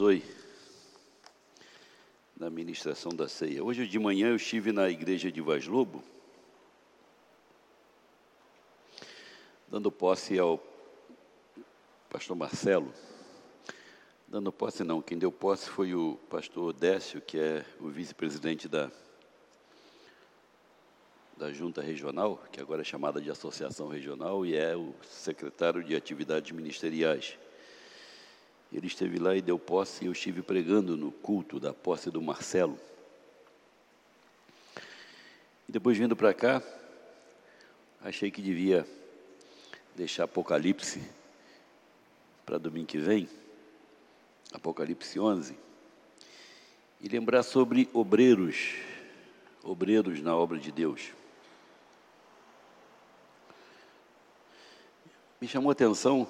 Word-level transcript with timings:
abençoe 0.00 0.24
na 2.34 2.48
ministração 2.48 3.12
da 3.12 3.28
ceia. 3.28 3.62
Hoje 3.62 3.86
de 3.86 3.98
manhã 3.98 4.28
eu 4.28 4.36
estive 4.36 4.72
na 4.72 4.88
igreja 4.88 5.30
de 5.30 5.42
Vaz 5.42 5.66
Lobo, 5.66 6.02
dando 9.68 9.92
posse 9.92 10.38
ao 10.38 10.58
pastor 12.08 12.34
Marcelo. 12.34 12.90
Dando 14.26 14.50
posse 14.50 14.82
não, 14.82 15.02
quem 15.02 15.18
deu 15.18 15.30
posse 15.30 15.68
foi 15.68 15.94
o 15.94 16.18
pastor 16.30 16.72
Décio, 16.72 17.20
que 17.20 17.38
é 17.38 17.62
o 17.78 17.88
vice-presidente 17.88 18.68
da, 18.68 18.90
da 21.36 21.52
Junta 21.52 21.82
Regional, 21.82 22.42
que 22.50 22.58
agora 22.58 22.80
é 22.80 22.84
chamada 22.84 23.20
de 23.20 23.30
Associação 23.30 23.88
Regional, 23.88 24.46
e 24.46 24.56
é 24.56 24.74
o 24.74 24.94
secretário 25.02 25.84
de 25.84 25.94
Atividades 25.94 26.52
Ministeriais. 26.52 27.36
Ele 28.72 28.86
esteve 28.86 29.18
lá 29.18 29.36
e 29.36 29.42
deu 29.42 29.58
posse, 29.58 30.04
e 30.04 30.06
eu 30.06 30.12
estive 30.12 30.42
pregando 30.42 30.96
no 30.96 31.10
culto 31.10 31.58
da 31.58 31.74
posse 31.74 32.10
do 32.10 32.22
Marcelo. 32.22 32.78
E 35.68 35.72
depois 35.72 35.98
vindo 35.98 36.14
para 36.14 36.32
cá, 36.32 36.62
achei 38.00 38.30
que 38.30 38.40
devia 38.40 38.86
deixar 39.96 40.24
Apocalipse 40.24 41.02
para 42.46 42.58
domingo 42.58 42.86
que 42.86 42.98
vem, 42.98 43.28
Apocalipse 44.52 45.18
11, 45.18 45.56
e 47.00 47.08
lembrar 47.08 47.42
sobre 47.42 47.88
obreiros, 47.92 48.74
obreiros 49.62 50.20
na 50.20 50.36
obra 50.36 50.58
de 50.58 50.70
Deus. 50.70 51.12
Me 55.40 55.48
chamou 55.48 55.70
a 55.70 55.72
atenção 55.72 56.28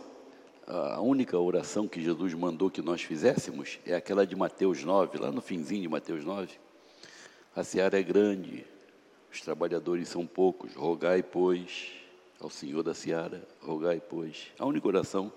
a 0.72 1.00
única 1.00 1.36
oração 1.36 1.88
que 1.88 2.00
Jesus 2.00 2.32
mandou 2.32 2.70
que 2.70 2.80
nós 2.80 3.02
fizéssemos 3.02 3.80
é 3.84 3.92
aquela 3.92 4.24
de 4.24 4.36
Mateus 4.36 4.84
9, 4.84 5.18
lá 5.18 5.32
no 5.32 5.40
finzinho 5.40 5.82
de 5.82 5.88
Mateus 5.88 6.24
9. 6.24 6.48
A 7.56 7.64
seara 7.64 7.98
é 7.98 8.02
grande, 8.04 8.64
os 9.32 9.40
trabalhadores 9.40 10.08
são 10.08 10.24
poucos, 10.24 10.72
rogai, 10.74 11.24
pois, 11.24 11.90
ao 12.38 12.48
Senhor 12.48 12.84
da 12.84 12.94
seara, 12.94 13.44
rogai, 13.60 14.00
pois. 14.00 14.52
A 14.60 14.64
única 14.64 14.86
oração 14.86 15.32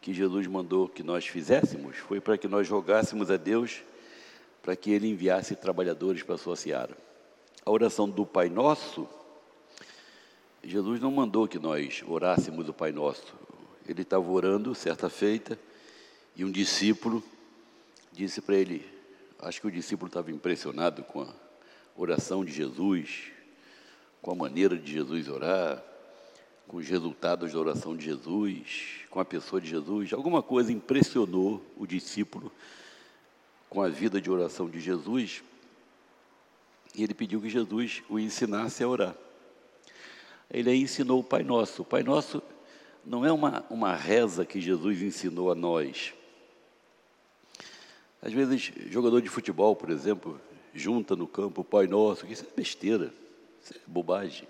que 0.00 0.14
Jesus 0.14 0.46
mandou 0.46 0.88
que 0.88 1.02
nós 1.02 1.26
fizéssemos 1.26 1.96
foi 1.96 2.20
para 2.20 2.38
que 2.38 2.46
nós 2.46 2.68
rogássemos 2.68 3.32
a 3.32 3.36
Deus 3.36 3.82
para 4.62 4.76
que 4.76 4.92
Ele 4.92 5.08
enviasse 5.08 5.56
trabalhadores 5.56 6.22
para 6.22 6.36
a 6.36 6.38
sua 6.38 6.54
seara. 6.54 6.96
A 7.66 7.70
oração 7.70 8.08
do 8.08 8.24
Pai 8.24 8.48
Nosso, 8.48 9.08
Jesus 10.62 11.00
não 11.00 11.10
mandou 11.10 11.48
que 11.48 11.58
nós 11.58 12.04
orássemos 12.06 12.68
o 12.68 12.72
Pai 12.72 12.92
Nosso. 12.92 13.49
Ele 13.90 14.02
estava 14.02 14.30
orando 14.30 14.72
certa 14.72 15.10
feita 15.10 15.58
e 16.36 16.44
um 16.44 16.50
discípulo 16.50 17.24
disse 18.12 18.40
para 18.40 18.54
ele, 18.54 18.86
acho 19.40 19.60
que 19.60 19.66
o 19.66 19.70
discípulo 19.70 20.06
estava 20.06 20.30
impressionado 20.30 21.02
com 21.02 21.22
a 21.22 21.28
oração 21.96 22.44
de 22.44 22.52
Jesus, 22.52 23.32
com 24.22 24.30
a 24.30 24.34
maneira 24.34 24.76
de 24.76 24.92
Jesus 24.92 25.28
orar, 25.28 25.82
com 26.68 26.76
os 26.76 26.86
resultados 26.86 27.52
da 27.52 27.58
oração 27.58 27.96
de 27.96 28.04
Jesus, 28.04 29.00
com 29.10 29.18
a 29.18 29.24
pessoa 29.24 29.60
de 29.60 29.68
Jesus. 29.68 30.12
Alguma 30.12 30.40
coisa 30.40 30.72
impressionou 30.72 31.60
o 31.76 31.84
discípulo 31.84 32.52
com 33.68 33.82
a 33.82 33.88
vida 33.88 34.20
de 34.20 34.30
oração 34.30 34.70
de 34.70 34.78
Jesus 34.78 35.42
e 36.94 37.02
ele 37.02 37.14
pediu 37.14 37.40
que 37.40 37.50
Jesus 37.50 38.04
o 38.08 38.20
ensinasse 38.20 38.84
a 38.84 38.88
orar. 38.88 39.16
Ele 40.48 40.70
aí 40.70 40.80
ensinou 40.80 41.18
o 41.20 41.24
Pai 41.24 41.42
Nosso. 41.42 41.82
O 41.82 41.84
Pai 41.84 42.04
Nosso 42.04 42.40
não 43.04 43.24
é 43.24 43.32
uma, 43.32 43.64
uma 43.70 43.94
reza 43.94 44.44
que 44.44 44.60
Jesus 44.60 45.02
ensinou 45.02 45.50
a 45.50 45.54
nós. 45.54 46.12
Às 48.22 48.32
vezes, 48.32 48.72
jogador 48.90 49.22
de 49.22 49.28
futebol, 49.28 49.74
por 49.74 49.90
exemplo, 49.90 50.40
junta 50.74 51.16
no 51.16 51.26
campo 51.26 51.62
o 51.62 51.64
Pai 51.64 51.86
Nosso, 51.86 52.26
isso 52.26 52.44
é 52.44 52.56
besteira, 52.56 53.12
isso 53.62 53.74
é 53.74 53.80
bobagem. 53.86 54.46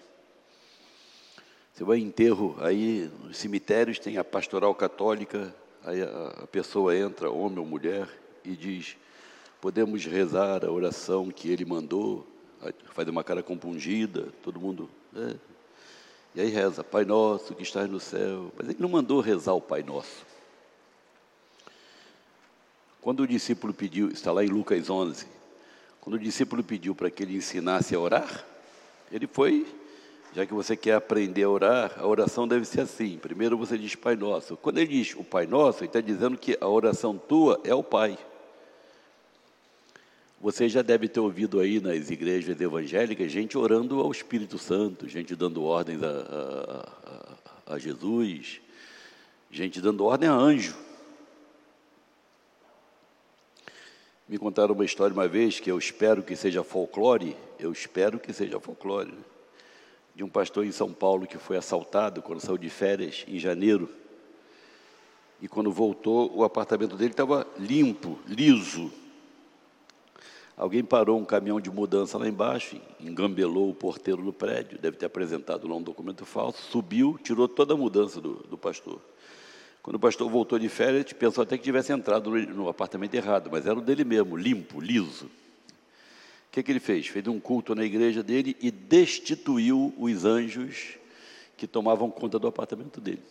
Você 1.72 1.84
vai 1.84 1.98
em 1.98 2.04
enterro, 2.04 2.56
aí 2.60 3.10
nos 3.25 3.36
cemitérios 3.36 3.98
tem 3.98 4.19
a 4.19 4.25
pastoral 4.25 4.75
católica, 4.75 5.54
aí 5.84 6.02
a, 6.02 6.42
a 6.42 6.46
pessoa 6.46 6.96
entra, 6.96 7.30
homem 7.30 7.58
ou 7.58 7.64
mulher, 7.64 8.08
e 8.44 8.56
diz: 8.56 8.96
podemos 9.60 10.04
rezar 10.04 10.64
a 10.64 10.70
oração 10.70 11.30
que 11.30 11.48
ele 11.48 11.64
mandou, 11.64 12.26
faz 12.92 13.08
uma 13.08 13.22
cara 13.22 13.42
compungida, 13.42 14.28
todo 14.42 14.60
mundo. 14.60 14.91
É, 15.14 15.36
e 16.34 16.41
aí 16.41 16.48
reza, 16.48 16.84
Pai 16.84 17.04
Nosso 17.04 17.54
que 17.54 17.62
estás 17.62 17.88
no 17.88 17.98
céu. 17.98 18.52
Mas 18.56 18.68
ele 18.68 18.78
não 18.80 18.88
mandou 18.88 19.20
rezar 19.20 19.52
o 19.54 19.60
Pai 19.60 19.82
Nosso. 19.82 20.24
Quando 23.00 23.20
o 23.20 23.26
discípulo 23.26 23.72
pediu, 23.72 24.10
está 24.10 24.30
lá 24.30 24.44
em 24.44 24.48
Lucas 24.48 24.90
11, 24.90 25.26
quando 26.00 26.14
o 26.14 26.19
discípulo 26.19 26.62
pediu 26.62 26.94
para 26.94 27.10
que 27.10 27.22
ele 27.22 27.36
ensinasse 27.36 27.94
a 27.94 27.98
orar, 27.98 28.44
ele 29.10 29.26
foi, 29.26 29.66
já 30.34 30.46
que 30.46 30.52
você 30.52 30.76
quer 30.76 30.94
aprender 30.94 31.42
a 31.42 31.50
orar, 31.50 31.94
a 31.98 32.06
oração 32.06 32.46
deve 32.46 32.64
ser 32.64 32.82
assim. 32.82 33.19
Primeiro 33.19 33.56
você 33.56 33.76
diz 33.76 33.94
Pai 33.94 34.16
Nosso. 34.16 34.56
Quando 34.56 34.78
ele 34.78 34.88
diz 34.88 35.14
o 35.16 35.24
Pai 35.24 35.46
Nosso, 35.46 35.80
ele 35.80 35.86
está 35.86 36.00
dizendo 36.00 36.36
que 36.36 36.56
a 36.60 36.69
oração 36.69 37.16
tua 37.16 37.60
é 37.64 37.74
o 37.74 37.82
Pai. 37.82 38.19
Você 40.40 40.70
já 40.70 40.80
deve 40.80 41.06
ter 41.06 41.20
ouvido 41.20 41.60
aí 41.60 41.80
nas 41.80 42.08
igrejas 42.08 42.58
evangélicas 42.58 43.30
gente 43.30 43.58
orando 43.58 44.00
ao 44.00 44.10
Espírito 44.10 44.56
Santo, 44.56 45.06
gente 45.06 45.36
dando 45.36 45.62
ordens 45.62 46.02
a, 46.02 46.08
a, 46.08 47.72
a, 47.72 47.74
a 47.74 47.78
Jesus, 47.78 48.58
gente 49.50 49.82
dando 49.82 50.02
ordem 50.02 50.30
a 50.30 50.32
anjo. 50.32 50.74
Me 54.26 54.38
contaram 54.38 54.74
uma 54.74 54.84
história 54.84 55.12
uma 55.12 55.28
vez 55.28 55.60
que 55.60 55.70
eu 55.70 55.76
espero 55.76 56.22
que 56.22 56.34
seja 56.34 56.64
folclore, 56.64 57.36
eu 57.58 57.70
espero 57.70 58.18
que 58.18 58.32
seja 58.32 58.58
folclore, 58.58 59.12
de 60.14 60.24
um 60.24 60.28
pastor 60.28 60.64
em 60.64 60.72
São 60.72 60.90
Paulo 60.90 61.26
que 61.26 61.36
foi 61.36 61.58
assaltado 61.58 62.22
quando 62.22 62.40
saiu 62.40 62.56
de 62.56 62.70
férias 62.70 63.26
em 63.28 63.38
janeiro. 63.38 63.90
E 65.38 65.46
quando 65.46 65.70
voltou, 65.70 66.34
o 66.34 66.44
apartamento 66.44 66.96
dele 66.96 67.10
estava 67.10 67.46
limpo, 67.58 68.18
liso, 68.26 68.90
Alguém 70.60 70.84
parou 70.84 71.19
um 71.19 71.25
caminhão 71.25 71.59
de 71.59 71.71
mudança 71.71 72.19
lá 72.19 72.28
embaixo, 72.28 72.78
engambelou 73.00 73.71
o 73.71 73.75
porteiro 73.75 74.22
do 74.22 74.31
prédio, 74.31 74.78
deve 74.78 74.98
ter 74.98 75.06
apresentado 75.06 75.66
lá 75.66 75.75
um 75.75 75.81
documento 75.81 76.26
falso, 76.26 76.71
subiu, 76.71 77.19
tirou 77.25 77.48
toda 77.48 77.72
a 77.72 77.76
mudança 77.78 78.21
do, 78.21 78.34
do 78.47 78.59
pastor. 78.59 79.00
Quando 79.82 79.97
o 79.97 79.99
pastor 79.99 80.28
voltou 80.28 80.59
de 80.59 80.69
férias, 80.69 81.10
pensou 81.15 81.44
até 81.44 81.56
que 81.56 81.65
tivesse 81.65 81.94
entrado 81.94 82.31
no, 82.31 82.69
apartamento 82.69 83.15
errado, 83.15 83.49
mas 83.50 83.65
era 83.65 83.78
o 83.78 83.81
dele 83.81 84.04
mesmo, 84.04 84.37
limpo, 84.37 84.82
liso. 84.82 85.25
O 85.25 86.53
que, 86.53 86.62
que 86.62 86.70
ele 86.70 86.78
fez? 86.78 87.06
Fez 87.06 87.26
um 87.26 87.41
culto 87.41 87.75
na 87.75 87.82
igreja 87.82 88.22
dele 88.22 88.54
e 88.60 88.70
destituiu 88.70 89.94
os 89.97 90.26
anjos 90.26 90.99
que 91.56 91.66
tomavam 91.66 92.10
conta 92.10 92.38
do 92.38 92.47
apartamento 92.47 93.00
dele. 93.00 93.22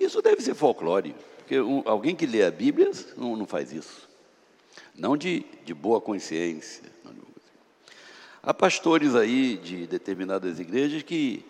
Isso 0.00 0.22
deve 0.22 0.40
ser 0.40 0.54
folclore, 0.54 1.14
porque 1.36 1.60
um, 1.60 1.82
alguém 1.84 2.16
que 2.16 2.24
lê 2.24 2.44
a 2.44 2.50
Bíblia 2.50 2.90
não, 3.14 3.36
não 3.36 3.46
faz 3.46 3.74
isso 3.74 4.07
não 4.98 5.16
de, 5.16 5.46
de 5.64 5.72
boa 5.72 6.00
consciência. 6.00 6.82
Há 8.42 8.52
pastores 8.52 9.14
aí 9.14 9.56
de 9.56 9.86
determinadas 9.86 10.58
igrejas 10.58 11.02
que, 11.02 11.44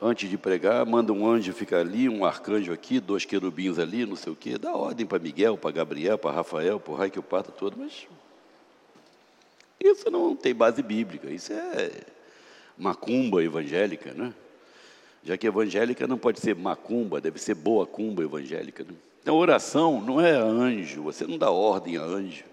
antes 0.00 0.28
de 0.28 0.38
pregar, 0.38 0.84
mandam 0.86 1.18
um 1.18 1.28
anjo 1.28 1.52
ficar 1.52 1.80
ali, 1.80 2.08
um 2.08 2.24
arcanjo 2.24 2.72
aqui, 2.72 2.98
dois 2.98 3.24
querubins 3.24 3.78
ali, 3.78 4.06
não 4.06 4.16
sei 4.16 4.32
o 4.32 4.36
quê, 4.36 4.56
dá 4.56 4.74
ordem 4.74 5.04
para 5.06 5.18
Miguel, 5.18 5.56
para 5.58 5.70
Gabriel, 5.70 6.16
para 6.16 6.30
Rafael, 6.30 6.80
para 6.80 6.92
o 6.92 6.96
raio 6.96 7.10
que 7.10 7.18
o 7.18 7.22
pato 7.22 7.52
todo, 7.52 7.76
mas 7.78 8.06
isso 9.80 10.10
não 10.10 10.34
tem 10.34 10.54
base 10.54 10.82
bíblica, 10.82 11.30
isso 11.30 11.52
é 11.52 11.90
macumba 12.76 13.42
evangélica, 13.42 14.12
né? 14.12 14.32
Já 15.22 15.36
que 15.36 15.46
evangélica 15.46 16.06
não 16.06 16.18
pode 16.18 16.40
ser 16.40 16.54
macumba, 16.54 17.20
deve 17.20 17.38
ser 17.38 17.54
boa 17.54 17.84
cumba 17.84 18.22
evangélica. 18.22 18.84
Né? 18.84 18.94
Então, 19.26 19.38
oração 19.38 20.00
não 20.00 20.20
é 20.20 20.30
anjo, 20.30 21.02
você 21.02 21.26
não 21.26 21.36
dá 21.36 21.50
ordem 21.50 21.96
a 21.96 22.00
anjo. 22.00 22.44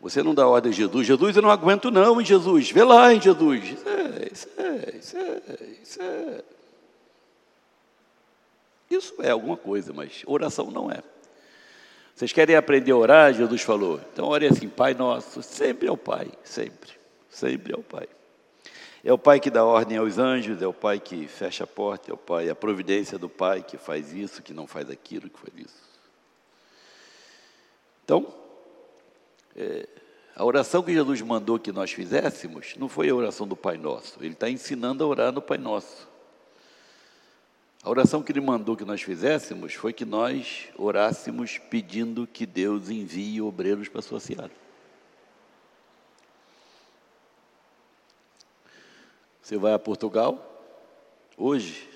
Você 0.00 0.22
não 0.22 0.32
dá 0.32 0.46
ordem 0.46 0.70
a 0.70 0.72
Jesus. 0.72 1.04
Jesus, 1.04 1.34
eu 1.34 1.42
não 1.42 1.50
aguento 1.50 1.90
não, 1.90 2.20
em 2.20 2.24
Jesus. 2.24 2.70
Vê 2.70 2.84
lá, 2.84 3.12
em 3.12 3.20
Jesus. 3.20 3.64
Isso 3.64 3.88
é, 3.88 4.28
isso 4.32 4.48
é, 4.56 4.96
isso 4.96 5.16
é, 5.16 5.42
isso 5.82 6.00
é. 6.00 6.44
Isso 8.88 9.14
é 9.18 9.30
alguma 9.30 9.56
coisa, 9.56 9.92
mas 9.92 10.22
oração 10.28 10.70
não 10.70 10.92
é. 10.92 11.02
Vocês 12.14 12.32
querem 12.32 12.54
aprender 12.54 12.92
a 12.92 12.96
orar? 12.96 13.34
Jesus 13.34 13.62
falou. 13.62 14.00
Então, 14.12 14.28
ore 14.28 14.46
assim, 14.46 14.68
Pai 14.68 14.94
nosso, 14.94 15.42
sempre 15.42 15.88
é 15.88 15.90
o 15.90 15.96
Pai, 15.96 16.28
sempre, 16.44 16.92
sempre 17.28 17.72
é 17.72 17.76
o 17.76 17.82
Pai. 17.82 18.06
É 19.04 19.12
o 19.12 19.18
pai 19.18 19.38
que 19.38 19.50
dá 19.50 19.64
ordem 19.64 19.96
aos 19.96 20.18
anjos, 20.18 20.60
é 20.60 20.66
o 20.66 20.72
pai 20.72 20.98
que 20.98 21.28
fecha 21.28 21.64
a 21.64 21.66
porta, 21.66 22.10
é 22.10 22.14
o 22.14 22.16
pai, 22.16 22.50
a 22.50 22.54
providência 22.54 23.16
do 23.16 23.28
pai 23.28 23.62
que 23.62 23.76
faz 23.76 24.12
isso, 24.12 24.42
que 24.42 24.52
não 24.52 24.66
faz 24.66 24.90
aquilo, 24.90 25.30
que 25.30 25.38
faz 25.38 25.52
isso. 25.56 25.88
Então, 28.04 28.34
é, 29.54 29.88
a 30.34 30.44
oração 30.44 30.82
que 30.82 30.92
Jesus 30.92 31.20
mandou 31.20 31.58
que 31.58 31.70
nós 31.70 31.92
fizéssemos 31.92 32.74
não 32.76 32.88
foi 32.88 33.08
a 33.08 33.14
oração 33.14 33.46
do 33.46 33.56
Pai 33.56 33.76
Nosso, 33.76 34.18
ele 34.20 34.34
está 34.34 34.48
ensinando 34.48 35.04
a 35.04 35.06
orar 35.06 35.32
no 35.32 35.42
Pai 35.42 35.58
Nosso. 35.58 36.08
A 37.82 37.90
oração 37.90 38.22
que 38.22 38.32
ele 38.32 38.40
mandou 38.40 38.76
que 38.76 38.84
nós 38.84 39.02
fizéssemos 39.02 39.74
foi 39.74 39.92
que 39.92 40.04
nós 40.04 40.68
orássemos 40.76 41.58
pedindo 41.58 42.26
que 42.26 42.44
Deus 42.44 42.90
envie 42.90 43.40
obreiros 43.40 43.88
para 43.88 44.00
a 44.00 44.02
sua 44.02 44.20
seara. 44.20 44.67
Você 49.48 49.56
vai 49.56 49.72
a 49.72 49.78
Portugal, 49.78 50.62
hoje, 51.34 51.88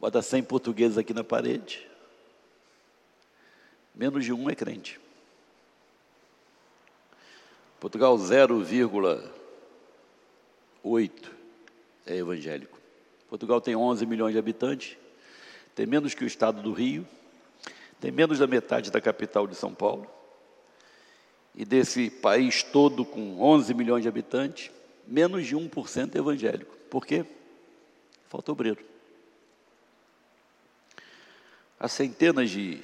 bota 0.00 0.20
100 0.20 0.42
portugueses 0.42 0.98
aqui 0.98 1.14
na 1.14 1.22
parede, 1.22 1.88
menos 3.94 4.24
de 4.24 4.32
um 4.32 4.50
é 4.50 4.54
crente. 4.56 4.98
Portugal 7.78 8.18
0,8 8.18 11.12
é 12.06 12.16
evangélico. 12.16 12.76
Portugal 13.28 13.60
tem 13.60 13.76
11 13.76 14.04
milhões 14.04 14.32
de 14.32 14.38
habitantes, 14.40 14.96
tem 15.76 15.86
menos 15.86 16.12
que 16.12 16.24
o 16.24 16.26
estado 16.26 16.60
do 16.60 16.72
Rio, 16.72 17.06
tem 18.00 18.10
menos 18.10 18.40
da 18.40 18.48
metade 18.48 18.90
da 18.90 19.00
capital 19.00 19.46
de 19.46 19.54
São 19.54 19.72
Paulo. 19.72 20.10
E 21.54 21.64
desse 21.64 22.10
país 22.10 22.64
todo 22.64 23.04
com 23.04 23.40
11 23.40 23.72
milhões 23.74 24.02
de 24.02 24.08
habitantes, 24.08 24.72
menos 25.06 25.46
de 25.46 25.56
1% 25.56 26.14
é 26.14 26.18
evangélico. 26.18 26.74
Por 26.90 27.06
quê? 27.06 27.24
Falta 28.28 28.52
obreiro. 28.52 28.84
Há 31.78 31.88
centenas 31.88 32.50
de 32.50 32.80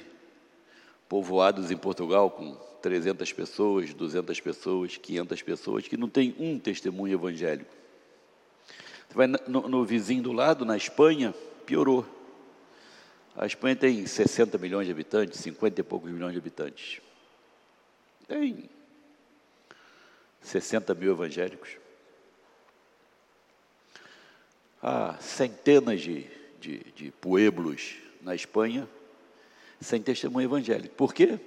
povoados 1.07 1.71
em 1.71 1.77
Portugal 1.77 2.29
com 2.29 2.55
300 2.81 3.31
pessoas, 3.33 3.93
200 3.93 4.39
pessoas, 4.39 4.97
500 4.97 5.41
pessoas, 5.41 5.87
que 5.87 5.97
não 5.97 6.09
tem 6.09 6.35
um 6.37 6.59
testemunho 6.59 7.13
evangélico. 7.13 7.73
Você 9.07 9.15
vai 9.15 9.27
no, 9.27 9.67
no 9.67 9.85
vizinho 9.85 10.21
do 10.21 10.31
lado, 10.31 10.65
na 10.65 10.77
Espanha, 10.77 11.33
piorou. 11.65 12.05
A 13.35 13.45
Espanha 13.45 13.75
tem 13.75 14.05
60 14.05 14.57
milhões 14.57 14.85
de 14.85 14.91
habitantes, 14.91 15.39
50 15.39 15.81
e 15.81 15.83
poucos 15.83 16.11
milhões 16.11 16.33
de 16.33 16.37
habitantes. 16.37 17.01
Tem 18.27 18.69
60 20.41 20.93
mil 20.93 21.11
evangélicos 21.11 21.69
há 24.81 25.17
centenas 25.19 26.01
de, 26.01 26.25
de, 26.59 26.79
de 26.95 27.11
pueblos 27.11 27.97
na 28.21 28.33
Espanha 28.35 28.87
sem 29.81 30.01
testemunho 30.01 30.45
evangélico. 30.45 30.95
Por 30.95 31.13
quê? 31.13 31.39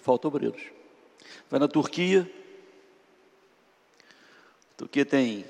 Falta 0.00 0.28
obreiros. 0.28 0.62
Vai 1.50 1.58
na 1.58 1.66
Turquia. 1.68 2.30
A 4.72 4.76
Turquia 4.76 5.04
tem 5.04 5.44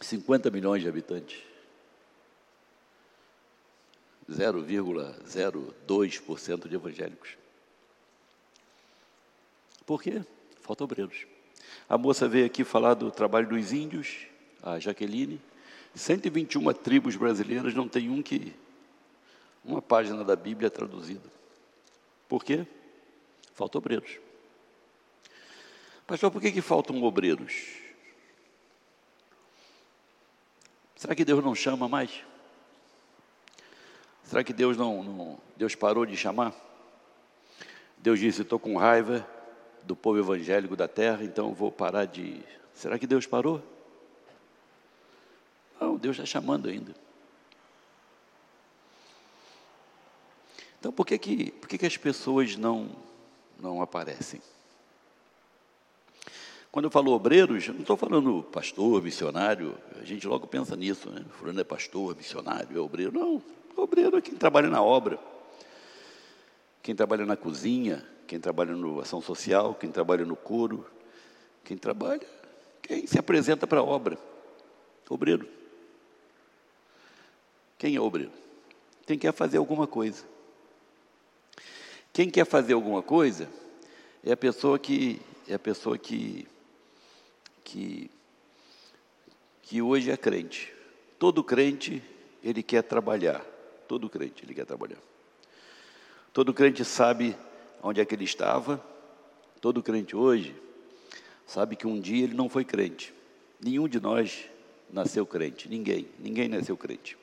50 0.00 0.50
milhões 0.50 0.82
de 0.82 0.88
habitantes. 0.88 1.40
0,02% 4.28 6.68
de 6.68 6.74
evangélicos. 6.74 7.36
Por 9.84 10.02
quê? 10.02 10.24
Falta 10.60 10.84
obreiros. 10.84 11.26
A 11.88 11.98
moça 11.98 12.28
veio 12.28 12.46
aqui 12.46 12.64
falar 12.64 12.94
do 12.94 13.10
trabalho 13.10 13.48
dos 13.48 13.72
índios, 13.72 14.26
a 14.62 14.78
Jaqueline. 14.78 15.40
121 15.94 16.72
tribos 16.72 17.16
brasileiras, 17.16 17.74
não 17.74 17.88
tem 17.88 18.08
um 18.08 18.22
que 18.22 18.54
uma 19.64 19.82
página 19.82 20.24
da 20.24 20.36
Bíblia 20.36 20.70
traduzida. 20.70 21.28
Por 22.28 22.44
quê? 22.44 22.66
Falta 23.54 23.78
obreiros. 23.78 24.18
Pastor, 26.06 26.30
por 26.30 26.40
que, 26.40 26.50
que 26.50 26.60
faltam 26.60 27.02
obreiros? 27.02 27.54
Será 30.96 31.14
que 31.14 31.24
Deus 31.24 31.42
não 31.42 31.54
chama 31.54 31.88
mais? 31.88 32.22
Será 34.24 34.44
que 34.44 34.52
Deus 34.52 34.76
não, 34.76 35.02
não 35.02 35.38
Deus 35.56 35.74
parou 35.74 36.06
de 36.06 36.16
chamar? 36.16 36.54
Deus 37.98 38.18
disse: 38.18 38.42
estou 38.42 38.58
com 38.58 38.76
raiva, 38.76 39.26
do 39.82 39.96
povo 39.96 40.18
evangélico 40.18 40.76
da 40.76 40.88
terra, 40.88 41.24
então 41.24 41.52
vou 41.52 41.70
parar 41.70 42.04
de. 42.04 42.40
Será 42.74 42.98
que 42.98 43.06
Deus 43.06 43.26
parou? 43.26 43.62
Não, 45.80 45.96
Deus 45.96 46.16
está 46.16 46.26
chamando 46.26 46.68
ainda. 46.68 46.94
Então 50.78 50.90
por 50.90 51.06
que, 51.06 51.18
que, 51.18 51.50
por 51.52 51.68
que, 51.68 51.78
que 51.78 51.86
as 51.86 51.96
pessoas 51.96 52.56
não, 52.56 52.88
não 53.58 53.82
aparecem? 53.82 54.40
Quando 56.72 56.84
eu 56.84 56.90
falo 56.90 57.12
obreiros, 57.12 57.66
eu 57.66 57.74
não 57.74 57.80
estou 57.80 57.96
falando 57.96 58.44
pastor, 58.44 59.02
missionário, 59.02 59.76
a 60.00 60.04
gente 60.04 60.26
logo 60.26 60.46
pensa 60.46 60.76
nisso, 60.76 61.10
né? 61.10 61.24
Fulano 61.32 61.60
é 61.60 61.64
pastor, 61.64 62.16
missionário, 62.16 62.76
é 62.76 62.80
obreiro. 62.80 63.12
Não, 63.12 63.42
obreiro 63.76 64.16
é 64.16 64.20
quem 64.20 64.34
trabalha 64.34 64.68
na 64.68 64.80
obra, 64.80 65.18
quem 66.80 66.94
trabalha 66.94 67.26
na 67.26 67.36
cozinha, 67.36 68.06
quem 68.30 68.38
trabalha 68.38 68.76
no 68.76 69.00
ação 69.00 69.20
social, 69.20 69.74
quem 69.74 69.90
trabalha 69.90 70.24
no 70.24 70.36
coro, 70.36 70.86
quem 71.64 71.76
trabalha, 71.76 72.24
quem 72.80 73.04
se 73.04 73.18
apresenta 73.18 73.66
para 73.66 73.80
a 73.80 73.82
obra. 73.82 74.16
Obreiro. 75.08 75.48
Quem 77.76 77.96
é 77.96 78.00
obreiro? 78.00 78.30
Quem 79.04 79.18
quer 79.18 79.32
fazer 79.32 79.58
alguma 79.58 79.84
coisa. 79.84 80.24
Quem 82.12 82.30
quer 82.30 82.46
fazer 82.46 82.74
alguma 82.74 83.02
coisa 83.02 83.48
é 84.22 84.30
a 84.30 84.36
pessoa 84.36 84.78
que 84.78 85.20
é 85.48 85.54
a 85.54 85.58
pessoa 85.58 85.98
que 85.98 86.46
que 87.64 88.08
que 89.60 89.82
hoje 89.82 90.08
é 90.08 90.16
crente. 90.16 90.72
Todo 91.18 91.42
crente 91.42 92.00
ele 92.44 92.62
quer 92.62 92.82
trabalhar. 92.84 93.44
Todo 93.88 94.08
crente 94.08 94.44
ele 94.44 94.54
quer 94.54 94.66
trabalhar. 94.66 95.02
Todo 96.32 96.54
crente 96.54 96.84
sabe 96.84 97.36
onde 97.82 98.00
é 98.00 98.04
que 98.04 98.14
ele 98.14 98.24
estava. 98.24 98.82
Todo 99.60 99.82
crente 99.82 100.16
hoje 100.16 100.54
sabe 101.46 101.76
que 101.76 101.86
um 101.86 102.00
dia 102.00 102.24
ele 102.24 102.34
não 102.34 102.48
foi 102.48 102.64
crente. 102.64 103.12
Nenhum 103.60 103.88
de 103.88 104.00
nós 104.00 104.46
nasceu 104.92 105.26
crente, 105.26 105.68
ninguém, 105.68 106.08
ninguém 106.18 106.48
nasceu 106.48 106.76
crente. 106.76 107.16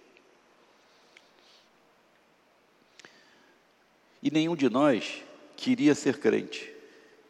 E 4.21 4.31
nenhum 4.31 4.56
de 4.56 4.69
nós 4.69 5.24
queria 5.56 5.95
ser 5.95 6.19
crente. 6.19 6.74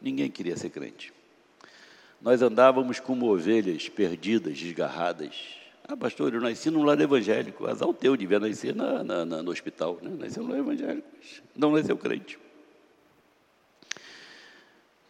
Ninguém 0.00 0.30
queria 0.30 0.56
ser 0.56 0.70
crente. 0.70 1.12
Nós 2.20 2.42
andávamos 2.42 2.98
como 2.98 3.32
ovelhas 3.32 3.88
perdidas, 3.88 4.58
desgarradas. 4.58 5.36
Ah, 5.86 5.96
pastor, 5.96 6.34
eu 6.34 6.40
nasci 6.40 6.70
num 6.70 6.82
lar 6.82 7.00
evangélico. 7.00 7.66
Azar 7.66 7.88
o 7.88 7.94
teu 7.94 8.16
devia 8.16 8.40
nascer 8.40 8.74
na, 8.74 9.02
na, 9.04 9.24
na, 9.24 9.42
no 9.42 9.50
hospital. 9.50 9.98
Né? 10.02 10.10
Nasceu 10.18 10.42
no 10.42 10.50
lar 10.50 10.58
evangélico, 10.58 11.08
não 11.56 11.72
nasceu 11.72 11.96
crente. 11.96 12.38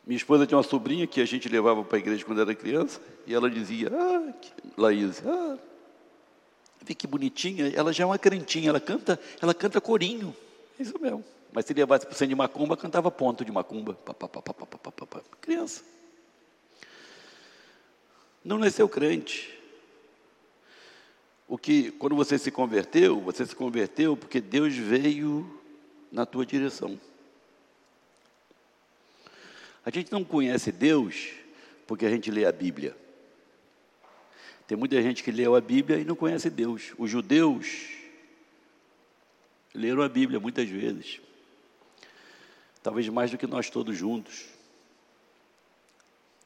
Minha 0.09 0.17
esposa 0.17 0.47
tinha 0.47 0.57
uma 0.57 0.65
sobrinha 0.65 1.07
que 1.07 1.21
a 1.21 1.27
gente 1.27 1.51
levava 1.51 1.85
para 1.85 1.99
a 1.99 2.01
igreja 2.01 2.25
quando 2.25 2.41
era 2.41 2.55
criança, 2.55 2.99
e 3.27 3.35
ela 3.35 3.51
dizia, 3.51 3.91
ah, 3.93 4.33
Laís, 4.75 5.23
ah, 5.27 5.59
vê 6.81 6.95
que 6.95 7.07
bonitinha, 7.07 7.69
ela 7.77 7.93
já 7.93 8.05
é 8.05 8.07
uma 8.07 8.17
crentinha, 8.17 8.71
ela 8.71 8.81
canta, 8.81 9.21
ela 9.39 9.53
canta 9.53 9.83
corinho. 9.83 10.35
É 10.81 10.83
isso 10.83 10.99
mesmo. 10.99 11.23
Mas 11.53 11.67
se 11.67 11.75
levasse 11.75 12.07
para 12.07 12.25
o 12.25 12.27
de 12.27 12.35
macumba, 12.35 12.75
cantava 12.75 13.11
ponto 13.11 13.45
de 13.45 13.53
macumba. 13.53 13.93
Pá, 14.03 14.15
pá, 14.15 14.29
pá, 14.29 15.21
Criança. 15.43 15.83
Não 18.43 18.57
nasceu 18.57 18.89
crente. 18.89 19.61
O 21.47 21.59
que, 21.59 21.91
quando 21.91 22.17
você 22.17 22.39
se 22.39 22.51
converteu, 22.51 23.21
você 23.21 23.45
se 23.45 23.55
converteu 23.55 24.17
porque 24.17 24.41
Deus 24.41 24.75
veio 24.75 25.61
na 26.11 26.25
tua 26.25 26.47
direção. 26.47 26.99
A 29.89 29.91
gente 29.91 30.13
não 30.13 30.23
conhece 30.23 30.71
Deus 30.71 31.31
porque 31.87 32.05
a 32.05 32.11
gente 32.11 32.31
lê 32.31 32.45
a 32.45 32.53
Bíblia. 32.53 32.95
Tem 34.67 34.77
muita 34.77 35.01
gente 35.01 35.25
que 35.25 35.31
leu 35.33 35.57
a 35.57 35.63
Bíblia 35.63 35.99
e 35.99 36.05
não 36.05 36.15
conhece 36.15 36.51
Deus. 36.51 36.93
Os 36.99 37.11
judeus 37.11 37.89
leram 39.75 40.03
a 40.03 40.09
Bíblia 40.11 40.39
muitas 40.39 40.69
vezes, 40.69 41.23
talvez 42.83 43.09
mais 43.09 43.31
do 43.31 43.39
que 43.39 43.47
nós 43.47 43.71
todos 43.71 43.97
juntos, 43.97 44.45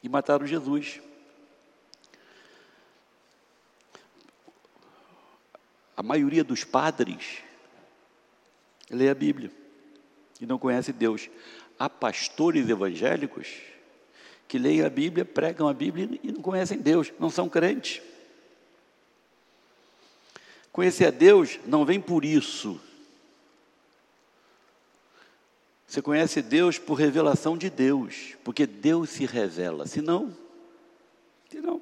e 0.01 0.07
mataram 0.07 0.47
Jesus. 0.47 1.01
A 5.97 6.01
maioria 6.01 6.45
dos 6.45 6.63
padres 6.63 7.39
lê 8.89 9.09
a 9.09 9.13
Bíblia 9.13 9.51
e 10.39 10.45
não 10.45 10.57
conhece 10.57 10.93
Deus 10.93 11.29
há 11.77 11.89
pastores 11.89 12.69
evangélicos 12.69 13.47
que 14.47 14.57
leem 14.57 14.83
a 14.83 14.89
Bíblia, 14.89 15.25
pregam 15.25 15.67
a 15.67 15.73
Bíblia 15.73 16.19
e 16.21 16.31
não 16.31 16.41
conhecem 16.41 16.77
Deus, 16.77 17.11
não 17.19 17.29
são 17.29 17.49
crentes. 17.49 18.01
Conhecer 20.71 21.05
a 21.05 21.11
Deus 21.11 21.59
não 21.65 21.85
vem 21.85 21.99
por 22.01 22.25
isso. 22.25 22.79
Você 25.87 26.01
conhece 26.01 26.41
Deus 26.41 26.79
por 26.79 26.95
revelação 26.95 27.55
de 27.55 27.69
Deus, 27.69 28.35
porque 28.43 28.65
Deus 28.65 29.11
se 29.11 29.27
revela, 29.27 29.85
senão, 29.85 30.35
senão. 31.49 31.79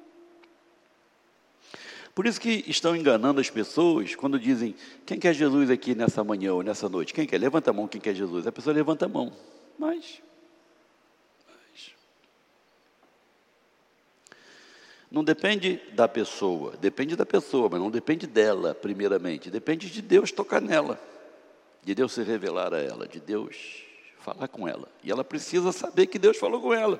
Por 2.14 2.26
isso 2.26 2.38
que 2.38 2.62
estão 2.68 2.94
enganando 2.94 3.40
as 3.40 3.48
pessoas 3.48 4.14
quando 4.14 4.38
dizem: 4.38 4.74
quem 5.06 5.18
quer 5.18 5.32
Jesus 5.32 5.70
aqui 5.70 5.94
nessa 5.94 6.22
manhã 6.22 6.52
ou 6.52 6.62
nessa 6.62 6.88
noite? 6.88 7.14
Quem 7.14 7.26
quer? 7.26 7.38
Levanta 7.38 7.70
a 7.70 7.72
mão, 7.72 7.88
quem 7.88 8.00
quer 8.00 8.14
Jesus? 8.14 8.46
A 8.46 8.52
pessoa 8.52 8.74
levanta 8.74 9.06
a 9.06 9.08
mão. 9.08 9.32
Mas. 9.78 10.22
não 15.12 15.22
depende 15.22 15.78
da 15.92 16.08
pessoa, 16.08 16.72
depende 16.80 17.14
da 17.14 17.26
pessoa, 17.26 17.68
mas 17.70 17.78
não 17.78 17.90
depende 17.90 18.26
dela, 18.26 18.74
primeiramente. 18.74 19.50
Depende 19.50 19.90
de 19.90 20.00
Deus 20.00 20.32
tocar 20.32 20.58
nela, 20.58 20.98
de 21.84 21.94
Deus 21.94 22.12
se 22.12 22.22
revelar 22.22 22.72
a 22.72 22.80
ela, 22.80 23.06
de 23.06 23.20
Deus 23.20 23.84
falar 24.18 24.48
com 24.48 24.66
ela. 24.66 24.88
E 25.04 25.10
ela 25.10 25.22
precisa 25.22 25.70
saber 25.70 26.06
que 26.06 26.18
Deus 26.18 26.38
falou 26.38 26.62
com 26.62 26.72
ela. 26.72 26.98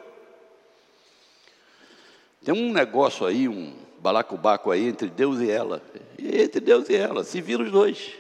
Tem 2.45 2.53
um 2.53 2.71
negócio 2.71 3.25
aí, 3.25 3.49
um 3.49 3.75
balacobaco 3.99 4.71
aí 4.71 4.89
entre 4.89 5.09
Deus 5.09 5.41
e 5.41 5.51
ela. 5.51 5.83
E 6.19 6.43
entre 6.43 6.61
Deus 6.61 6.91
e 6.91 6.95
ela, 6.95 7.25
se 7.25 7.41
viram 7.41 7.65
os 7.65 7.73
dois. 7.73 8.13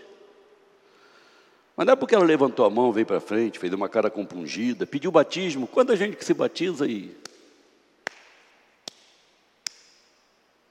Mas 1.76 1.86
não 1.86 1.94
é 1.94 1.96
porque 1.96 2.14
ela 2.14 2.24
levantou 2.24 2.66
a 2.66 2.70
mão, 2.70 2.92
veio 2.92 3.06
para 3.06 3.20
frente, 3.20 3.58
fez 3.58 3.72
uma 3.72 3.88
cara 3.88 4.10
compungida, 4.10 4.86
pediu 4.86 5.10
batismo. 5.10 5.66
Quanta 5.66 5.96
gente 5.96 6.16
que 6.16 6.24
se 6.24 6.34
batiza 6.34 6.84
aí? 6.84 7.16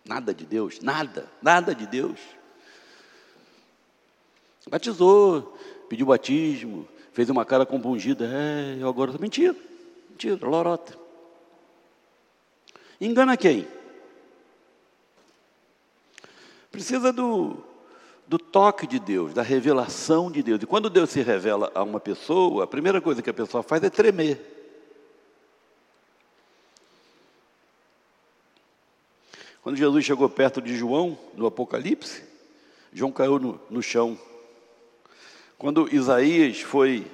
Nada 0.06 0.34
de 0.34 0.46
Deus, 0.46 0.80
nada, 0.80 1.32
nada 1.42 1.74
de 1.74 1.88
Deus. 1.88 2.20
Batizou, 4.70 5.58
pediu 5.90 6.06
batismo, 6.06 6.88
fez 7.14 7.30
uma 7.30 7.46
cara 7.46 7.66
compungida. 7.66 8.26
É, 8.26 8.78
eu 8.80 8.88
agora. 8.88 9.14
Mentira, 9.18 9.56
mentira, 10.10 10.38
lorota. 10.46 10.98
Engana 13.00 13.36
quem? 13.36 13.68
Precisa 16.72 17.12
do, 17.12 17.64
do 18.32 18.40
toque 18.40 18.88
de 18.88 18.98
Deus, 18.98 19.34
da 19.34 19.42
revelação 19.42 20.32
de 20.32 20.42
Deus. 20.42 20.64
E 20.64 20.66
quando 20.66 20.90
Deus 20.90 21.10
se 21.10 21.22
revela 21.22 21.70
a 21.76 21.84
uma 21.84 22.00
pessoa, 22.00 22.64
a 22.64 22.68
primeira 22.68 23.02
coisa 23.02 23.22
que 23.22 23.30
a 23.30 23.34
pessoa 23.34 23.62
faz 23.62 23.84
é 23.84 23.90
tremer. 23.90 24.40
Quando 29.62 29.76
Jesus 29.76 30.06
chegou 30.06 30.30
perto 30.30 30.62
de 30.62 30.78
João, 30.78 31.20
no 31.36 31.46
Apocalipse, 31.46 32.24
João 32.94 33.12
caiu 33.12 33.38
no, 33.38 33.60
no 33.70 33.84
chão. 33.84 34.18
Quando 35.58 35.94
Isaías 35.94 36.62
foi, 36.62 37.06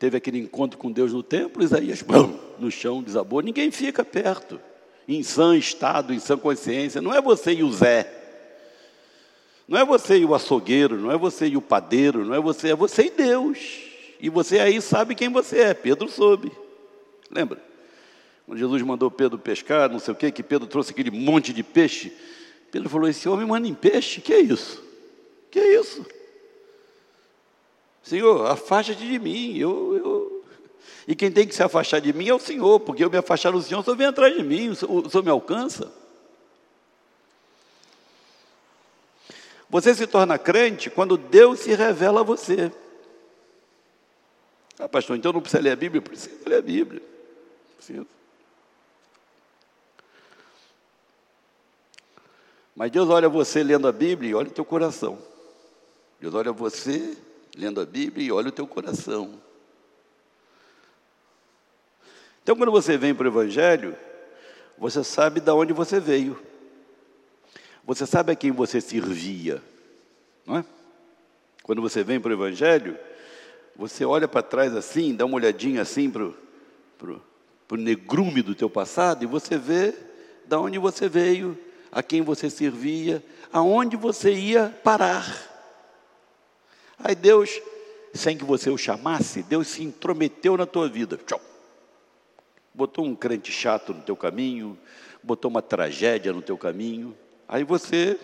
teve 0.00 0.16
aquele 0.16 0.40
encontro 0.40 0.80
com 0.80 0.90
Deus 0.90 1.12
no 1.12 1.22
templo, 1.22 1.62
Isaías, 1.62 2.02
bum, 2.02 2.36
no 2.58 2.72
chão, 2.72 3.04
desabou. 3.04 3.40
Ninguém 3.40 3.70
fica 3.70 4.04
perto 4.04 4.60
em 5.06 5.22
sã 5.22 5.56
estado, 5.56 6.12
em 6.12 6.18
sã 6.18 6.36
consciência. 6.36 7.00
Não 7.00 7.14
é 7.14 7.22
você 7.22 7.52
e 7.52 7.62
o 7.62 7.72
Zé. 7.72 8.17
Não 9.68 9.78
é 9.78 9.84
você 9.84 10.16
e 10.16 10.24
o 10.24 10.34
açougueiro, 10.34 10.96
não 10.96 11.12
é 11.12 11.18
você 11.18 11.46
e 11.46 11.56
o 11.56 11.60
padeiro, 11.60 12.24
não 12.24 12.34
é 12.34 12.40
você, 12.40 12.70
é 12.70 12.74
você 12.74 13.02
e 13.02 13.10
Deus. 13.10 13.58
E 14.18 14.30
você 14.30 14.58
aí 14.58 14.80
sabe 14.80 15.14
quem 15.14 15.28
você 15.28 15.58
é. 15.58 15.74
Pedro 15.74 16.08
soube. 16.08 16.50
Lembra? 17.30 17.62
Quando 18.46 18.58
Jesus 18.58 18.80
mandou 18.80 19.10
Pedro 19.10 19.38
pescar, 19.38 19.90
não 19.90 19.98
sei 19.98 20.14
o 20.14 20.16
quê, 20.16 20.32
que 20.32 20.42
Pedro 20.42 20.66
trouxe 20.66 20.92
aquele 20.92 21.10
monte 21.10 21.52
de 21.52 21.62
peixe. 21.62 22.10
Pedro 22.72 22.88
falou: 22.88 23.06
Esse 23.06 23.28
homem 23.28 23.46
manda 23.46 23.68
em 23.68 23.74
peixe? 23.74 24.22
Que 24.22 24.32
é 24.32 24.40
isso? 24.40 24.82
Que 25.50 25.58
é 25.58 25.78
isso? 25.78 26.04
Senhor, 28.02 28.46
afasta-te 28.46 29.06
de 29.06 29.18
mim. 29.18 29.58
Eu, 29.58 29.96
eu, 30.02 30.44
e 31.06 31.14
quem 31.14 31.30
tem 31.30 31.46
que 31.46 31.54
se 31.54 31.62
afastar 31.62 32.00
de 32.00 32.10
mim 32.14 32.26
é 32.28 32.34
o 32.34 32.38
Senhor, 32.38 32.80
porque 32.80 33.04
eu 33.04 33.10
me 33.10 33.18
afastar 33.18 33.52
do 33.52 33.60
Senhor, 33.60 33.80
o 33.80 33.84
Senhor 33.84 33.96
vem 33.96 34.06
atrás 34.06 34.34
de 34.34 34.42
mim, 34.42 34.70
o 34.70 34.74
Senhor 34.74 35.22
me 35.22 35.30
alcança. 35.30 35.92
Você 39.70 39.94
se 39.94 40.06
torna 40.06 40.38
crente 40.38 40.88
quando 40.88 41.16
Deus 41.16 41.60
se 41.60 41.74
revela 41.74 42.20
a 42.20 42.24
você. 42.24 42.72
Ah, 44.78 44.88
pastor, 44.88 45.16
então 45.16 45.32
não 45.32 45.40
precisa 45.40 45.62
ler 45.62 45.72
a 45.72 45.76
Bíblia? 45.76 46.00
Precisa 46.00 46.48
ler 46.48 46.58
a 46.58 46.62
Bíblia. 46.62 47.02
Precisa. 47.76 48.06
Mas 52.74 52.92
Deus 52.92 53.10
olha 53.10 53.28
você 53.28 53.62
lendo 53.62 53.88
a 53.88 53.92
Bíblia 53.92 54.30
e 54.30 54.34
olha 54.34 54.48
o 54.48 54.52
teu 54.52 54.64
coração. 54.64 55.18
Deus 56.20 56.32
olha 56.32 56.52
você 56.52 57.16
lendo 57.56 57.80
a 57.80 57.84
Bíblia 57.84 58.26
e 58.26 58.32
olha 58.32 58.48
o 58.48 58.52
teu 58.52 58.66
coração. 58.66 59.40
Então, 62.42 62.56
quando 62.56 62.70
você 62.70 62.96
vem 62.96 63.14
para 63.14 63.24
o 63.24 63.30
Evangelho, 63.30 63.96
você 64.78 65.02
sabe 65.02 65.40
de 65.40 65.50
onde 65.50 65.72
você 65.72 65.98
veio. 66.00 66.40
Você 67.88 68.04
sabe 68.04 68.32
a 68.32 68.36
quem 68.36 68.50
você 68.50 68.82
servia. 68.82 69.62
Não 70.44 70.58
é? 70.58 70.64
Quando 71.62 71.80
você 71.80 72.04
vem 72.04 72.20
para 72.20 72.28
o 72.28 72.34
Evangelho, 72.34 72.98
você 73.74 74.04
olha 74.04 74.28
para 74.28 74.42
trás 74.42 74.76
assim, 74.76 75.14
dá 75.14 75.24
uma 75.24 75.36
olhadinha 75.36 75.80
assim 75.80 76.10
para 76.10 76.24
o 77.06 77.76
negrume 77.78 78.42
do 78.42 78.54
teu 78.54 78.68
passado 78.68 79.24
e 79.24 79.26
você 79.26 79.56
vê 79.56 79.94
de 80.44 80.54
onde 80.54 80.78
você 80.78 81.08
veio, 81.08 81.56
a 81.90 82.02
quem 82.02 82.20
você 82.20 82.50
servia, 82.50 83.24
aonde 83.50 83.96
você 83.96 84.34
ia 84.34 84.68
parar. 84.84 85.26
Aí 86.98 87.14
Deus, 87.14 87.58
sem 88.12 88.36
que 88.36 88.44
você 88.44 88.68
o 88.68 88.76
chamasse, 88.76 89.42
Deus 89.42 89.66
se 89.66 89.82
intrometeu 89.82 90.58
na 90.58 90.66
tua 90.66 90.90
vida. 90.90 91.18
Tchau 91.26 91.40
botou 92.74 93.04
um 93.04 93.16
crente 93.16 93.50
chato 93.50 93.92
no 93.92 94.02
teu 94.02 94.14
caminho, 94.14 94.78
botou 95.20 95.50
uma 95.50 95.60
tragédia 95.60 96.32
no 96.32 96.40
teu 96.40 96.56
caminho, 96.56 97.16
aí 97.48 97.64
você. 97.64 98.18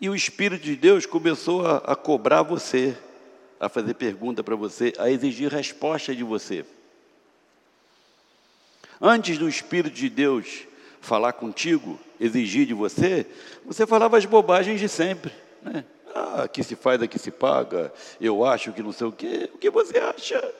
E 0.00 0.08
o 0.08 0.14
Espírito 0.14 0.62
de 0.62 0.76
Deus 0.76 1.04
começou 1.04 1.66
a, 1.66 1.78
a 1.78 1.96
cobrar 1.96 2.42
você, 2.42 2.96
a 3.60 3.68
fazer 3.68 3.94
pergunta 3.94 4.42
para 4.42 4.56
você, 4.56 4.92
a 4.96 5.10
exigir 5.10 5.52
resposta 5.52 6.14
de 6.14 6.24
você. 6.24 6.64
Antes 9.00 9.38
do 9.38 9.48
Espírito 9.48 9.94
de 9.94 10.08
Deus 10.08 10.66
falar 11.00 11.32
contigo, 11.32 11.98
exigir 12.18 12.66
de 12.66 12.74
você, 12.74 13.26
você 13.64 13.86
falava 13.86 14.16
as 14.16 14.24
bobagens 14.24 14.80
de 14.80 14.88
sempre. 14.88 15.32
Né? 15.62 15.84
Ah, 16.14 16.44
aqui 16.44 16.62
se 16.62 16.74
faz, 16.74 17.02
aqui 17.02 17.18
se 17.18 17.30
paga, 17.30 17.92
eu 18.20 18.44
acho 18.44 18.72
que 18.72 18.82
não 18.82 18.92
sei 18.92 19.06
o 19.06 19.12
quê. 19.12 19.50
O 19.52 19.58
que 19.58 19.70
você 19.70 19.98
acha? 19.98 20.54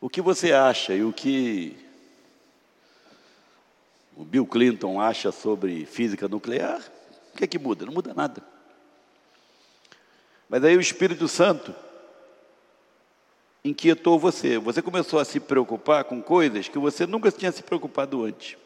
O 0.00 0.10
que 0.10 0.20
você 0.20 0.52
acha 0.52 0.94
e 0.94 1.02
o 1.02 1.12
que 1.12 1.83
o 4.16 4.24
Bill 4.24 4.46
Clinton 4.46 5.00
acha 5.00 5.32
sobre 5.32 5.86
física 5.86 6.28
nuclear, 6.28 6.80
o 7.32 7.36
que 7.36 7.44
é 7.44 7.46
que 7.46 7.58
muda? 7.58 7.84
Não 7.84 7.92
muda 7.92 8.14
nada. 8.14 8.42
Mas 10.48 10.62
aí 10.62 10.76
o 10.76 10.80
Espírito 10.80 11.26
Santo 11.26 11.74
inquietou 13.64 14.18
você. 14.18 14.58
Você 14.58 14.80
começou 14.80 15.18
a 15.18 15.24
se 15.24 15.40
preocupar 15.40 16.04
com 16.04 16.22
coisas 16.22 16.68
que 16.68 16.78
você 16.78 17.06
nunca 17.06 17.32
tinha 17.32 17.50
se 17.50 17.62
preocupado 17.62 18.24
antes. 18.24 18.56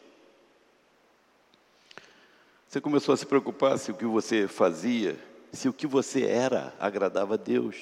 Você 2.67 2.79
começou 2.79 3.13
a 3.13 3.17
se 3.17 3.25
preocupar 3.25 3.79
se 3.79 3.89
o 3.89 3.95
que 3.95 4.05
você 4.05 4.47
fazia, 4.47 5.17
se 5.51 5.67
o 5.67 5.73
que 5.73 5.87
você 5.87 6.25
era 6.25 6.75
agradava 6.79 7.33
a 7.33 7.37
Deus 7.37 7.75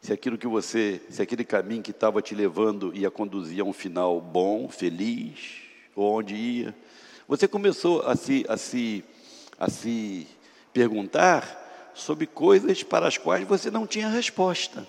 se 0.00 0.12
aquilo 0.12 0.38
que 0.38 0.46
você, 0.46 1.00
se 1.10 1.20
aquele 1.20 1.44
caminho 1.44 1.82
que 1.82 1.90
estava 1.90 2.22
te 2.22 2.34
levando 2.34 2.94
ia 2.96 3.10
conduzir 3.10 3.60
a 3.60 3.64
um 3.64 3.72
final 3.72 4.20
bom, 4.20 4.68
feliz, 4.68 5.62
ou 5.94 6.18
onde 6.18 6.34
ia. 6.34 6.74
Você 7.28 7.46
começou 7.46 8.02
a 8.02 8.16
se, 8.16 8.44
a 8.48 8.56
se, 8.56 9.04
a 9.58 9.70
se 9.70 10.26
perguntar 10.72 11.92
sobre 11.94 12.26
coisas 12.26 12.82
para 12.82 13.06
as 13.06 13.18
quais 13.18 13.46
você 13.46 13.70
não 13.70 13.86
tinha 13.86 14.08
resposta. 14.08 14.86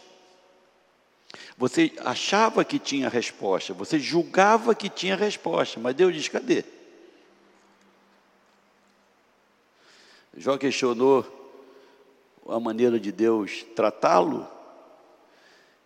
Você 1.57 1.93
achava 1.99 2.65
que 2.65 2.79
tinha 2.79 3.07
resposta, 3.07 3.73
você 3.73 3.99
julgava 3.99 4.73
que 4.73 4.89
tinha 4.89 5.15
resposta, 5.15 5.79
mas 5.79 5.95
Deus 5.95 6.13
diz: 6.13 6.27
cadê? 6.27 6.63
Jó 10.35 10.57
questionou 10.57 11.25
a 12.47 12.59
maneira 12.59 12.99
de 12.99 13.11
Deus 13.11 13.63
tratá-lo, 13.75 14.47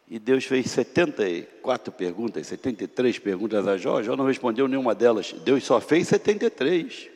e 0.08 0.20
Deus 0.20 0.46
fez 0.46 0.70
74 0.70 1.92
perguntas, 1.92 2.46
73 2.46 3.18
perguntas 3.18 3.68
a 3.68 3.76
Jó. 3.76 4.04
Jó 4.04 4.16
não 4.16 4.28
respondeu 4.28 4.68
nenhuma 4.68 4.94
delas. 4.94 5.32
Deus 5.32 5.64
só 5.64 5.82
fez 5.82 6.08
73. 6.08 7.10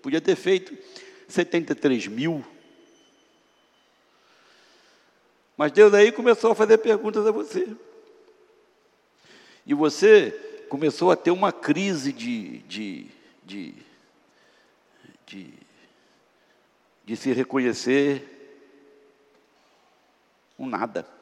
Podia 0.00 0.20
ter 0.20 0.36
feito 0.36 0.76
73 1.26 2.06
mil. 2.06 2.44
Mas 5.56 5.72
Deus 5.72 5.92
aí 5.92 6.12
começou 6.12 6.52
a 6.52 6.54
fazer 6.54 6.78
perguntas 6.78 7.26
a 7.26 7.32
você. 7.32 7.66
E 9.66 9.74
você 9.74 10.30
começou 10.68 11.10
a 11.10 11.16
ter 11.16 11.32
uma 11.32 11.50
crise 11.50 12.12
de, 12.12 12.58
de, 12.58 13.06
de, 13.44 13.74
de, 15.26 15.52
de 17.04 17.16
se 17.16 17.32
reconhecer 17.32 18.22
um 20.56 20.68
nada. 20.68 21.15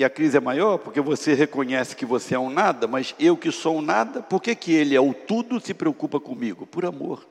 E 0.00 0.04
a 0.04 0.08
crise 0.08 0.38
é 0.38 0.40
maior 0.40 0.78
porque 0.78 0.98
você 0.98 1.34
reconhece 1.34 1.94
que 1.94 2.06
você 2.06 2.34
é 2.34 2.38
um 2.38 2.48
nada, 2.48 2.86
mas 2.86 3.14
eu 3.18 3.36
que 3.36 3.52
sou 3.52 3.76
um 3.76 3.82
nada, 3.82 4.22
por 4.22 4.40
que, 4.40 4.54
que 4.54 4.72
ele 4.72 4.96
é 4.96 5.00
o 5.00 5.12
tudo 5.12 5.60
se 5.60 5.74
preocupa 5.74 6.18
comigo? 6.18 6.66
Por 6.66 6.86
amor. 6.86 7.28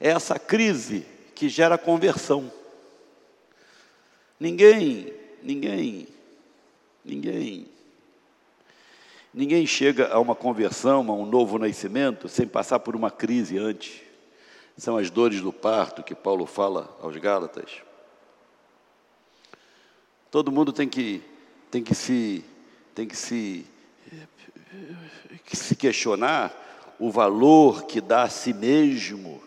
É 0.00 0.08
essa 0.08 0.36
crise 0.36 1.06
que 1.32 1.48
gera 1.48 1.78
conversão. 1.78 2.50
Ninguém, 4.40 5.12
ninguém, 5.44 6.08
ninguém, 7.04 7.68
ninguém 9.32 9.64
chega 9.64 10.12
a 10.12 10.18
uma 10.18 10.34
conversão, 10.34 11.08
a 11.08 11.14
um 11.14 11.24
novo 11.24 11.56
nascimento, 11.56 12.28
sem 12.28 12.48
passar 12.48 12.80
por 12.80 12.96
uma 12.96 13.12
crise 13.12 13.58
antes. 13.58 14.00
São 14.76 14.96
as 14.96 15.08
dores 15.08 15.40
do 15.40 15.52
parto 15.52 16.02
que 16.02 16.16
Paulo 16.16 16.46
fala 16.46 16.98
aos 17.00 17.16
Gálatas. 17.16 17.91
Todo 20.32 20.50
mundo 20.50 20.72
tem 20.72 20.88
que, 20.88 21.20
tem 21.70 21.84
que, 21.84 21.94
se, 21.94 22.42
tem 22.94 23.06
que 23.06 23.14
se, 23.14 23.66
que 25.44 25.54
se 25.54 25.76
questionar 25.76 26.96
o 26.98 27.10
valor 27.10 27.84
que 27.84 28.00
dá 28.00 28.22
a 28.22 28.30
si 28.30 28.54
mesmo 28.54 29.42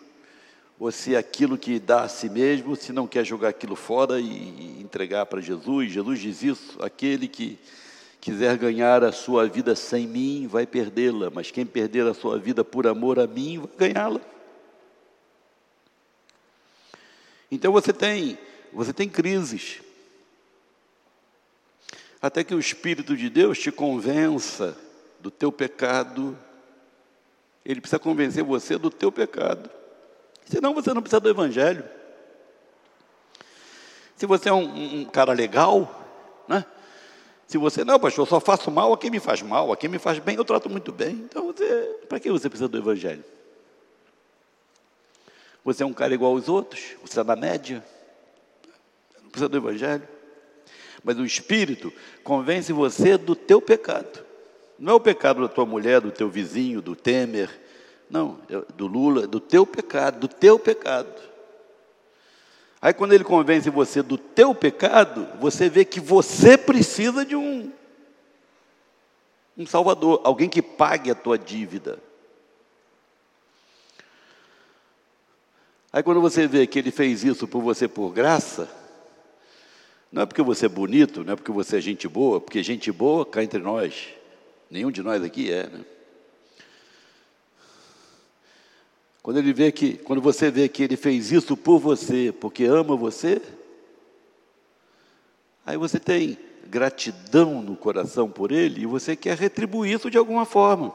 ou 0.78 0.92
se 0.92 1.16
aquilo 1.16 1.58
que 1.58 1.80
dá 1.80 2.02
a 2.02 2.08
si 2.08 2.30
mesmo, 2.30 2.76
se 2.76 2.92
não 2.92 3.04
quer 3.04 3.24
jogar 3.24 3.48
aquilo 3.48 3.74
fora 3.74 4.20
e 4.20 4.80
entregar 4.80 5.26
para 5.26 5.40
Jesus. 5.40 5.90
Jesus 5.90 6.20
diz 6.20 6.42
isso: 6.44 6.80
aquele 6.80 7.26
que 7.26 7.58
quiser 8.20 8.56
ganhar 8.56 9.02
a 9.02 9.10
sua 9.10 9.48
vida 9.48 9.74
sem 9.74 10.06
mim, 10.06 10.46
vai 10.46 10.68
perdê-la, 10.68 11.30
mas 11.30 11.50
quem 11.50 11.66
perder 11.66 12.06
a 12.06 12.14
sua 12.14 12.38
vida 12.38 12.62
por 12.62 12.86
amor 12.86 13.18
a 13.18 13.26
mim, 13.26 13.58
vai 13.58 13.90
ganhá-la. 13.90 14.20
Então 17.50 17.72
você 17.72 17.92
tem, 17.92 18.38
você 18.72 18.92
tem 18.92 19.08
crises. 19.08 19.84
Até 22.20 22.42
que 22.42 22.54
o 22.54 22.58
Espírito 22.58 23.16
de 23.16 23.28
Deus 23.28 23.58
te 23.58 23.70
convença 23.70 24.76
do 25.20 25.30
teu 25.30 25.52
pecado. 25.52 26.38
Ele 27.64 27.80
precisa 27.80 27.98
convencer 27.98 28.42
você 28.42 28.78
do 28.78 28.90
teu 28.90 29.12
pecado. 29.12 29.70
Senão 30.46 30.72
você 30.72 30.94
não 30.94 31.02
precisa 31.02 31.20
do 31.20 31.28
Evangelho. 31.28 31.84
Se 34.16 34.24
você 34.24 34.48
é 34.48 34.52
um, 34.52 35.00
um 35.00 35.04
cara 35.04 35.32
legal, 35.32 36.04
né? 36.48 36.64
Se 37.46 37.58
você, 37.58 37.84
não, 37.84 37.98
pastor, 37.98 38.24
eu 38.24 38.28
só 38.28 38.40
faço 38.40 38.70
mal 38.70 38.92
a 38.92 38.98
quem 38.98 39.10
me 39.10 39.20
faz 39.20 39.40
mal, 39.42 39.70
a 39.70 39.76
quem 39.76 39.88
me 39.88 39.98
faz 39.98 40.18
bem, 40.18 40.36
eu 40.36 40.44
trato 40.44 40.68
muito 40.68 40.90
bem. 40.90 41.14
Então, 41.14 41.54
para 42.08 42.18
que 42.18 42.30
você 42.30 42.48
precisa 42.48 42.68
do 42.68 42.78
Evangelho? 42.78 43.24
Você 45.64 45.82
é 45.82 45.86
um 45.86 45.92
cara 45.92 46.14
igual 46.14 46.32
aos 46.32 46.48
outros, 46.48 46.94
você 47.02 47.20
é 47.20 47.24
da 47.24 47.36
média, 47.36 47.84
não 49.22 49.30
precisa 49.30 49.48
do 49.48 49.56
Evangelho. 49.56 50.08
Mas 51.06 51.20
o 51.20 51.24
Espírito 51.24 51.92
convence 52.24 52.72
você 52.72 53.16
do 53.16 53.36
teu 53.36 53.62
pecado. 53.62 54.24
Não 54.76 54.94
é 54.94 54.96
o 54.96 55.00
pecado 55.00 55.40
da 55.40 55.46
tua 55.46 55.64
mulher, 55.64 56.00
do 56.00 56.10
teu 56.10 56.28
vizinho, 56.28 56.82
do 56.82 56.96
Temer, 56.96 57.48
não, 58.10 58.40
do 58.74 58.88
Lula, 58.88 59.24
do 59.24 59.38
teu 59.38 59.64
pecado, 59.64 60.18
do 60.18 60.26
teu 60.26 60.58
pecado. 60.58 61.14
Aí 62.82 62.92
quando 62.92 63.12
ele 63.12 63.22
convence 63.22 63.70
você 63.70 64.02
do 64.02 64.18
teu 64.18 64.52
pecado, 64.52 65.28
você 65.38 65.68
vê 65.68 65.84
que 65.84 66.00
você 66.00 66.58
precisa 66.58 67.24
de 67.24 67.36
um 67.36 67.70
um 69.56 69.64
salvador, 69.64 70.20
alguém 70.24 70.48
que 70.48 70.60
pague 70.60 71.08
a 71.08 71.14
tua 71.14 71.38
dívida. 71.38 72.00
Aí 75.92 76.02
quando 76.02 76.20
você 76.20 76.48
vê 76.48 76.66
que 76.66 76.80
ele 76.80 76.90
fez 76.90 77.22
isso 77.22 77.46
por 77.46 77.62
você 77.62 77.86
por 77.86 78.12
graça, 78.12 78.68
não 80.16 80.22
é 80.22 80.26
porque 80.26 80.40
você 80.40 80.64
é 80.64 80.68
bonito, 80.70 81.22
não 81.22 81.34
é 81.34 81.36
porque 81.36 81.52
você 81.52 81.76
é 81.76 81.80
gente 81.82 82.08
boa, 82.08 82.40
porque 82.40 82.62
gente 82.62 82.90
boa 82.90 83.26
cá 83.26 83.44
entre 83.44 83.58
nós, 83.58 84.08
nenhum 84.70 84.90
de 84.90 85.02
nós 85.02 85.22
aqui 85.22 85.52
é, 85.52 85.66
né? 85.66 85.84
Quando 89.22 89.36
ele 89.36 89.52
vê 89.52 89.70
que, 89.70 89.98
quando 89.98 90.22
você 90.22 90.50
vê 90.50 90.70
que 90.70 90.82
ele 90.82 90.96
fez 90.96 91.32
isso 91.32 91.54
por 91.54 91.78
você, 91.78 92.32
porque 92.32 92.64
ama 92.64 92.96
você, 92.96 93.42
aí 95.66 95.76
você 95.76 96.00
tem 96.00 96.38
gratidão 96.64 97.60
no 97.60 97.76
coração 97.76 98.30
por 98.30 98.50
ele 98.52 98.84
e 98.84 98.86
você 98.86 99.14
quer 99.14 99.36
retribuir 99.36 99.96
isso 99.96 100.10
de 100.10 100.16
alguma 100.16 100.46
forma. 100.46 100.94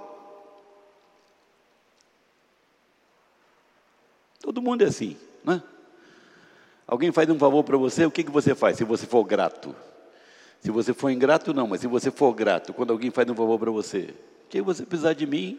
Todo 4.40 4.64
mundo 4.64 4.84
é 4.84 4.88
assim, 4.88 5.16
né? 5.44 5.62
Alguém 6.92 7.12
faz 7.12 7.28
um 7.28 7.40
favor 7.40 7.64
para 7.64 7.78
você, 7.78 8.06
o 8.06 8.12
que, 8.12 8.24
que 8.24 8.30
você 8.30 8.54
faz 8.54 8.78
se 8.78 8.84
você 8.84 9.08
for 9.08 9.24
grato? 9.24 9.76
Se 10.60 10.70
você 10.70 10.94
for 10.94 11.10
ingrato, 11.10 11.54
não, 11.54 11.66
mas 11.66 11.82
se 11.82 11.88
você 11.88 12.12
for 12.12 12.32
grato, 12.34 12.72
quando 12.72 12.92
alguém 12.92 13.10
faz 13.10 13.28
um 13.28 13.34
favor 13.34 13.58
para 13.58 13.72
você, 13.72 14.14
que 14.48 14.62
você 14.62 14.86
precisar 14.86 15.14
de 15.14 15.26
mim, 15.26 15.58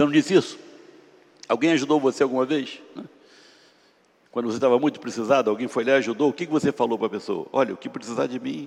Você 0.00 0.04
não 0.04 0.10
disse 0.10 0.34
isso? 0.34 0.58
Alguém 1.46 1.72
ajudou 1.72 2.00
você 2.00 2.22
alguma 2.22 2.46
vez? 2.46 2.80
Quando 4.30 4.46
você 4.46 4.56
estava 4.56 4.78
muito 4.78 4.98
precisado, 4.98 5.50
alguém 5.50 5.68
foi 5.68 5.84
lá 5.84 5.92
e 5.92 5.96
ajudou, 5.96 6.30
o 6.30 6.32
que 6.32 6.46
você 6.46 6.72
falou 6.72 6.96
para 6.96 7.08
a 7.08 7.10
pessoa? 7.10 7.46
Olha, 7.52 7.74
o 7.74 7.76
que 7.76 7.86
precisar 7.86 8.26
de 8.26 8.40
mim, 8.40 8.66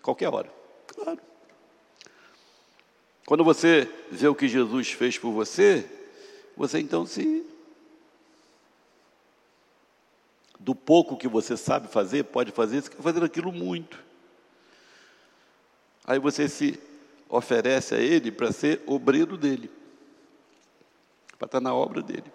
qualquer 0.00 0.28
hora. 0.28 0.48
Claro. 0.86 1.18
Quando 3.26 3.42
você 3.42 3.88
vê 4.12 4.28
o 4.28 4.34
que 4.34 4.46
Jesus 4.46 4.92
fez 4.92 5.18
por 5.18 5.32
você, 5.32 5.84
você 6.56 6.78
então 6.78 7.04
se. 7.04 7.44
Do 10.60 10.74
pouco 10.74 11.16
que 11.16 11.26
você 11.26 11.56
sabe 11.56 11.88
fazer, 11.88 12.22
pode 12.24 12.52
fazer, 12.52 12.80
você 12.80 12.90
quer 12.90 13.02
fazer 13.02 13.24
aquilo 13.24 13.50
muito. 13.52 13.98
Aí 16.06 16.20
você 16.20 16.48
se 16.48 16.78
oferece 17.28 17.96
a 17.96 17.98
Ele 17.98 18.30
para 18.30 18.52
ser 18.52 18.80
obreiro 18.86 19.36
dele 19.36 19.80
para 21.40 21.46
estar 21.46 21.60
na 21.60 21.74
obra 21.74 22.02
dele. 22.02 22.30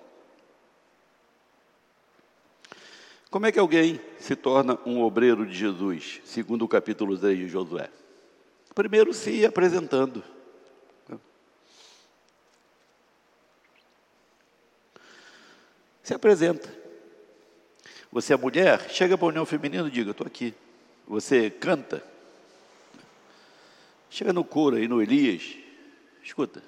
Como 3.29 3.45
é 3.45 3.51
que 3.51 3.59
alguém 3.59 4.01
se 4.17 4.35
torna 4.35 4.79
um 4.83 4.99
obreiro 4.99 5.45
de 5.45 5.53
Jesus, 5.53 6.21
segundo 6.25 6.65
o 6.65 6.67
capítulo 6.67 7.15
3 7.15 7.37
de 7.37 7.47
Josué? 7.47 7.87
Primeiro, 8.73 9.13
se 9.13 9.45
apresentando. 9.45 10.23
Se 16.01 16.15
apresenta. 16.15 16.84
Você 18.15 18.33
é 18.33 18.37
mulher, 18.37 18.89
chega 18.91 19.17
para 19.17 19.27
a 19.27 19.27
união 19.27 19.45
feminina 19.45 19.85
e 19.89 19.91
diga: 19.91 20.11
Estou 20.11 20.25
aqui. 20.25 20.53
Você 21.05 21.49
canta. 21.49 22.01
Chega 24.09 24.31
no 24.31 24.41
coro 24.41 24.77
aí, 24.77 24.87
no 24.87 25.01
Elias. 25.01 25.57
Escuta, 26.23 26.63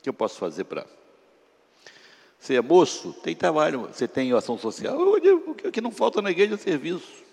que 0.00 0.08
eu 0.08 0.14
posso 0.14 0.38
fazer 0.38 0.62
para. 0.62 0.86
Você 2.38 2.54
é 2.54 2.60
moço, 2.60 3.14
tem 3.14 3.34
trabalho, 3.34 3.80
você 3.80 4.06
tem 4.06 4.32
ação 4.32 4.56
social, 4.56 4.96
o 4.96 5.72
que 5.72 5.80
não 5.80 5.90
falta 5.90 6.22
na 6.22 6.30
igreja 6.30 6.54
é 6.54 6.56
serviço. 6.56 7.24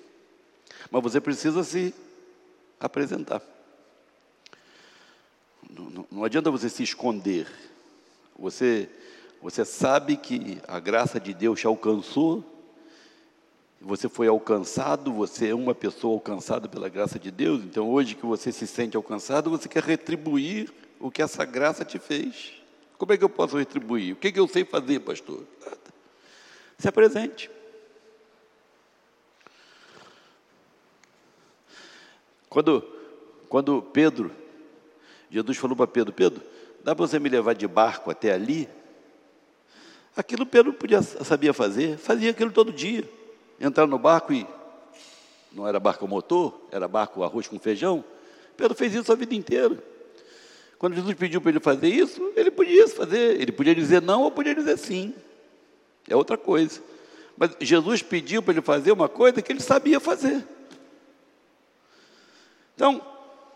Mas 0.90 1.04
você 1.04 1.22
precisa 1.22 1.64
se 1.64 1.94
apresentar. 2.80 3.40
Não, 5.70 5.92
não, 5.92 6.08
não 6.12 6.24
adianta 6.24 6.50
você 6.50 6.68
se 6.70 6.82
esconder. 6.82 7.48
Você, 8.36 8.90
você 9.44 9.64
sabe 9.64 10.18
que 10.18 10.58
a 10.68 10.80
graça 10.80 11.20
de 11.20 11.36
Deus 11.36 11.60
te 11.60 11.68
alcançou, 11.68 12.50
você 13.84 14.08
foi 14.08 14.28
alcançado, 14.28 15.12
você 15.12 15.50
é 15.50 15.56
uma 15.56 15.76
pessoa 15.76 16.14
alcançada 16.14 16.70
pela 16.70 16.88
graça 16.88 17.20
de 17.20 17.30
Deus, 17.30 17.62
então 17.64 17.90
hoje 17.92 18.16
que 18.16 18.26
você 18.26 18.50
se 18.50 18.66
sente 18.66 18.96
alcançado, 18.96 19.50
você 19.50 19.68
quer 19.68 19.84
retribuir 19.84 20.74
o 21.02 21.12
que 21.12 21.22
essa 21.22 21.44
graça 21.44 21.84
te 21.84 22.00
fez. 22.00 22.54
Como 22.98 23.12
é 23.12 23.18
que 23.18 23.24
eu 23.26 23.30
posso 23.30 23.58
retribuir? 23.58 24.14
O 24.14 24.16
que, 24.16 24.30
é 24.30 24.32
que 24.32 24.40
eu 24.40 24.48
sei 24.48 24.64
fazer, 24.64 25.02
pastor? 25.02 25.44
Se 26.78 26.88
apresente. 26.88 27.52
Quando, 32.48 32.88
quando 33.50 33.82
Pedro, 33.82 34.32
Jesus 35.30 35.58
falou 35.58 35.76
para 35.76 35.88
Pedro, 35.88 36.14
Pedro, 36.14 36.42
dá 36.84 36.96
para 36.96 37.06
você 37.06 37.20
me 37.20 37.28
levar 37.28 37.54
de 37.54 37.68
barco 37.68 38.10
até 38.10 38.32
ali? 38.32 38.70
Aquilo 40.16 40.46
Pedro 40.46 40.72
podia, 40.72 41.02
sabia 41.02 41.54
fazer, 41.54 41.98
fazia 41.98 42.32
aquilo 42.32 42.52
todo 42.52 42.72
dia. 42.72 43.04
Entrar 43.64 43.88
no 43.88 43.98
barco 43.98 44.34
e 44.34 44.46
não 45.54 45.66
era 45.66 45.80
barco 45.80 46.06
motor, 46.06 46.60
era 46.70 46.86
barco 46.86 47.24
arroz 47.24 47.48
com 47.48 47.58
feijão. 47.58 48.04
Pedro 48.58 48.76
fez 48.76 48.94
isso 48.94 49.10
a 49.10 49.16
vida 49.16 49.34
inteira. 49.34 49.82
Quando 50.78 50.96
Jesus 50.96 51.16
pediu 51.16 51.40
para 51.40 51.52
ele 51.52 51.62
fazer 51.62 51.88
isso, 51.88 52.30
ele 52.36 52.52
podia 52.52 52.86
fazer. 52.90 53.40
Ele 53.40 53.54
podia 53.54 53.74
dizer 53.74 54.02
não 54.02 54.24
ou 54.24 54.32
podia 54.32 54.54
dizer 54.54 54.78
sim. 54.78 55.16
É 56.10 56.16
outra 56.16 56.36
coisa. 56.36 56.82
Mas 57.38 57.52
Jesus 57.62 58.02
pediu 58.02 58.44
para 58.44 58.52
ele 58.52 58.62
fazer 58.62 58.92
uma 58.92 59.08
coisa 59.08 59.42
que 59.42 59.50
ele 59.50 59.62
sabia 59.62 59.98
fazer. 59.98 60.46
Então, 62.76 63.02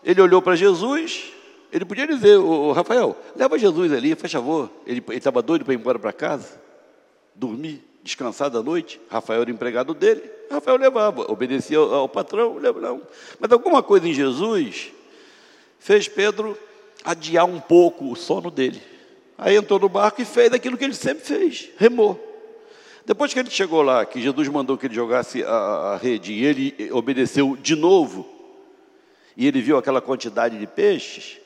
ele 0.02 0.22
olhou 0.22 0.40
para 0.40 0.56
Jesus, 0.56 1.30
ele 1.70 1.84
podia 1.84 2.06
dizer, 2.06 2.38
o 2.38 2.72
Rafael, 2.72 3.14
leva 3.36 3.58
Jesus 3.58 3.92
ali, 3.92 4.14
faz 4.14 4.32
favor. 4.32 4.70
Ele 4.86 5.04
estava 5.10 5.42
doido 5.42 5.66
para 5.66 5.74
ir 5.74 5.76
embora 5.76 5.98
para 5.98 6.14
casa, 6.14 6.58
dormir, 7.34 7.84
descansar 8.08 8.50
da 8.50 8.62
noite. 8.62 9.00
Rafael 9.10 9.42
era 9.42 9.50
empregado 9.50 9.94
dele, 9.94 10.22
Rafael 10.50 10.76
levava, 10.76 11.30
obedecia 11.30 11.78
ao, 11.78 11.94
ao 11.94 12.08
patrão, 12.08 12.56
levava. 12.56 13.00
Mas 13.38 13.52
alguma 13.52 13.82
coisa 13.82 14.08
em 14.08 14.14
Jesus 14.14 14.90
fez 15.78 16.08
Pedro 16.08 16.58
adiar 17.04 17.44
um 17.44 17.60
pouco 17.60 18.10
o 18.10 18.16
sono 18.16 18.50
dele. 18.50 18.82
Aí 19.36 19.54
entrou 19.54 19.78
no 19.78 19.88
barco 19.88 20.20
e 20.20 20.24
fez 20.24 20.52
aquilo 20.52 20.76
que 20.76 20.84
ele 20.84 20.94
sempre 20.94 21.24
fez, 21.24 21.70
remou. 21.76 22.24
Depois 23.06 23.32
que 23.32 23.38
ele 23.38 23.50
chegou 23.50 23.82
lá, 23.82 24.04
que 24.04 24.20
Jesus 24.20 24.48
mandou 24.48 24.76
que 24.76 24.86
ele 24.86 24.94
jogasse 24.94 25.42
a, 25.44 25.48
a 25.48 25.96
rede 25.96 26.32
e 26.32 26.44
ele 26.44 26.90
obedeceu 26.92 27.56
de 27.56 27.76
novo, 27.76 28.28
e 29.36 29.46
ele 29.46 29.62
viu 29.62 29.78
aquela 29.78 30.00
quantidade 30.00 30.58
de 30.58 30.66
peixes, 30.66 31.38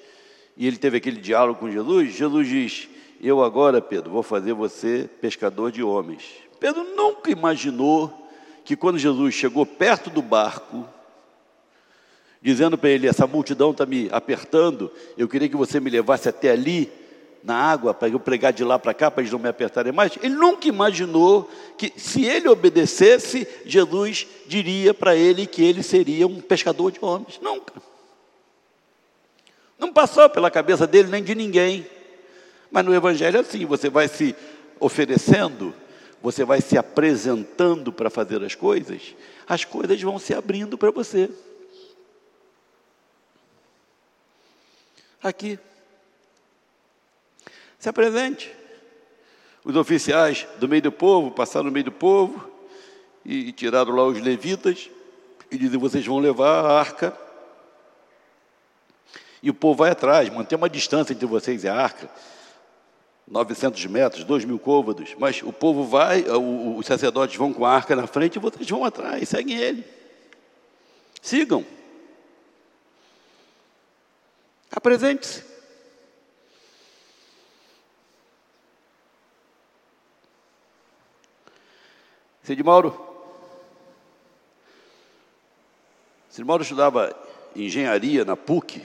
e 0.57 0.66
ele 0.66 0.77
teve 0.77 0.96
aquele 0.96 1.20
diálogo 1.20 1.61
com 1.61 1.70
Jesus, 1.70 2.14
Jesus 2.14 2.48
diz: 2.48 2.88
Eu 3.22 3.44
agora, 3.44 3.81
Pedro, 3.81 4.11
vou 4.11 4.22
fazer 4.22 4.55
você 4.55 5.09
pescador 5.20 5.70
de 5.70 5.83
homens. 5.83 6.42
Pedro 6.62 6.85
nunca 6.94 7.29
imaginou 7.29 8.31
que 8.64 8.77
quando 8.77 8.96
Jesus 8.96 9.35
chegou 9.35 9.66
perto 9.66 10.09
do 10.09 10.22
barco, 10.22 10.88
dizendo 12.40 12.79
para 12.79 12.90
ele: 12.90 13.09
Essa 13.09 13.27
multidão 13.27 13.72
está 13.72 13.85
me 13.85 14.09
apertando, 14.12 14.88
eu 15.18 15.27
queria 15.27 15.48
que 15.48 15.57
você 15.57 15.81
me 15.81 15.90
levasse 15.90 16.29
até 16.29 16.53
ali, 16.53 16.88
na 17.42 17.57
água, 17.57 17.92
para 17.92 18.09
eu 18.09 18.20
pregar 18.20 18.53
de 18.53 18.62
lá 18.62 18.79
para 18.79 18.94
cá, 18.94 19.11
para 19.11 19.22
eles 19.22 19.33
não 19.33 19.40
me 19.40 19.48
apertarem 19.48 19.92
mais. 19.92 20.16
Ele 20.22 20.37
nunca 20.37 20.68
imaginou 20.68 21.51
que, 21.77 21.92
se 21.96 22.25
ele 22.25 22.48
obedecesse, 22.48 23.44
Jesus 23.66 24.29
diria 24.46 24.94
para 24.94 25.16
ele 25.16 25.48
que 25.48 25.64
ele 25.64 25.83
seria 25.83 26.29
um 26.29 26.40
pescador 26.40 26.92
de 26.92 27.05
homens. 27.05 27.40
Nunca. 27.42 27.75
Não 29.81 29.92
passou 29.92 30.31
pela 30.31 30.48
cabeça 30.48 30.87
dele 30.87 31.09
nem 31.09 31.25
de 31.25 31.35
ninguém. 31.35 31.85
Mas 32.70 32.85
no 32.85 32.94
Evangelho 32.94 33.38
é 33.38 33.40
assim: 33.40 33.66
você 33.66 33.90
vai 33.90 34.07
se 34.07 34.33
oferecendo, 34.79 35.75
você 36.23 36.45
vai 36.45 36.61
se 36.61 36.79
apresentando 36.79 37.93
para 37.93 38.09
fazer 38.09 38.43
as 38.45 38.55
coisas, 38.55 39.15
as 39.47 39.65
coisas 39.65 40.01
vão 40.01 40.19
se 40.19 40.33
abrindo 40.33 40.79
para 40.79 40.91
você. 40.91 41.29
Aqui. 45.21 45.59
Se 47.79 47.89
apresente. 47.89 48.55
Os 49.65 49.77
oficiais 49.77 50.47
do 50.59 50.69
meio 50.69 50.83
do 50.83 50.93
povo 50.93 51.31
passaram 51.31 51.67
no 51.67 51.73
meio 51.73 51.85
do 51.85 51.93
povo 51.93 52.51
e 53.25 53.53
tiraram 53.53 53.95
lá 53.95 54.05
os 54.05 54.21
levitas 54.21 54.91
e 55.51 55.59
dizem: 55.59 55.79
vocês 55.79 56.07
vão 56.07 56.19
levar 56.19 56.65
a 56.65 56.79
arca. 56.79 57.17
E 59.43 59.51
o 59.51 59.55
povo 59.55 59.79
vai 59.79 59.91
atrás, 59.91 60.29
mantém 60.31 60.57
uma 60.57 60.71
distância 60.71 61.13
entre 61.13 61.27
vocês 61.27 61.65
e 61.65 61.69
a 61.69 61.75
arca. 61.75 62.09
900 63.29 63.87
metros, 63.87 64.25
2 64.25 64.45
mil 64.45 64.59
côvados, 64.59 65.15
mas 65.19 65.43
o 65.43 65.53
povo 65.53 65.85
vai, 65.85 66.25
os 66.77 66.85
sacerdotes 66.87 67.37
vão 67.37 67.53
com 67.53 67.65
a 67.65 67.73
arca 67.73 67.97
na 67.97 68.07
frente 68.07 68.37
e 68.37 68.39
vocês 68.39 68.69
vão 68.69 68.85
atrás, 68.85 69.29
seguem 69.29 69.57
ele. 69.57 69.85
Sigam. 71.21 71.65
Apresente-se. 74.71 75.45
Cid 82.43 82.63
Mauro. 82.63 83.01
Cid 86.29 86.45
Mauro 86.45 86.63
estudava 86.63 87.17
engenharia 87.55 88.25
na 88.25 88.37
PUC 88.37 88.83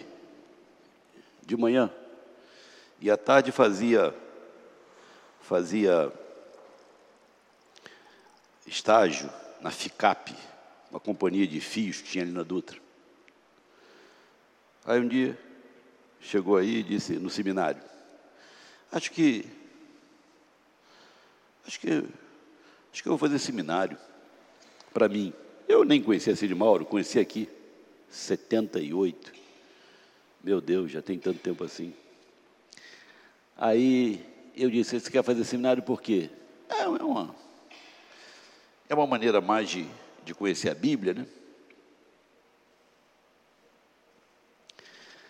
de 1.41 1.58
manhã 1.58 1.91
e 3.02 3.10
à 3.10 3.17
tarde 3.17 3.52
fazia 3.52 4.13
fazia 5.47 6.12
estágio 8.65 9.29
na 9.62 9.71
FICAP, 9.71 10.36
uma 10.91 10.99
companhia 10.99 11.47
de 11.47 11.62
fios 11.62 12.01
que 12.01 12.10
tinha 12.10 12.23
ali 12.23 12.33
na 12.33 12.43
Dutra. 12.43 12.77
Aí 14.86 14.99
um 14.99 15.07
dia 15.07 15.39
chegou 16.19 16.57
aí 16.57 16.79
e 16.79 16.83
disse 16.83 17.13
no 17.13 17.29
seminário: 17.29 17.81
Acho 18.91 19.10
que 19.12 19.45
acho 21.65 21.79
que 21.79 22.03
Acho 22.97 23.03
que 23.03 23.10
eu 23.10 23.15
vou 23.15 23.19
fazer 23.19 23.38
seminário 23.38 23.95
para 24.91 25.07
mim. 25.07 25.31
Eu 25.67 25.86
nem 25.86 26.01
conhecia 26.01 26.36
Cid 26.36 26.55
Mauro, 26.55 26.83
conheci 26.83 27.19
aqui, 27.19 27.47
78. 28.10 29.31
Meu 30.43 30.60
Deus, 30.60 30.91
já 30.91 30.99
tem 30.99 31.19
tanto 31.19 31.39
tempo 31.39 31.63
assim. 31.63 31.93
Aí 33.55 34.25
eu 34.58 34.70
disse, 34.70 35.00
você 35.00 35.12
quer 35.12 35.24
fazer 35.24 35.43
seminário 35.43 35.84
por 35.84 36.02
quê? 36.02 36.30
É, 36.67 36.82
é 36.82 36.88
uma, 36.88 37.36
é 38.89 38.96
uma 38.96 39.08
maneira 39.08 39.39
mais 39.39 39.70
de, 39.70 39.88
de 40.26 40.34
conhecer 40.34 40.70
a 40.70 40.76
Bíblia, 40.76 41.13
né? 41.13 41.28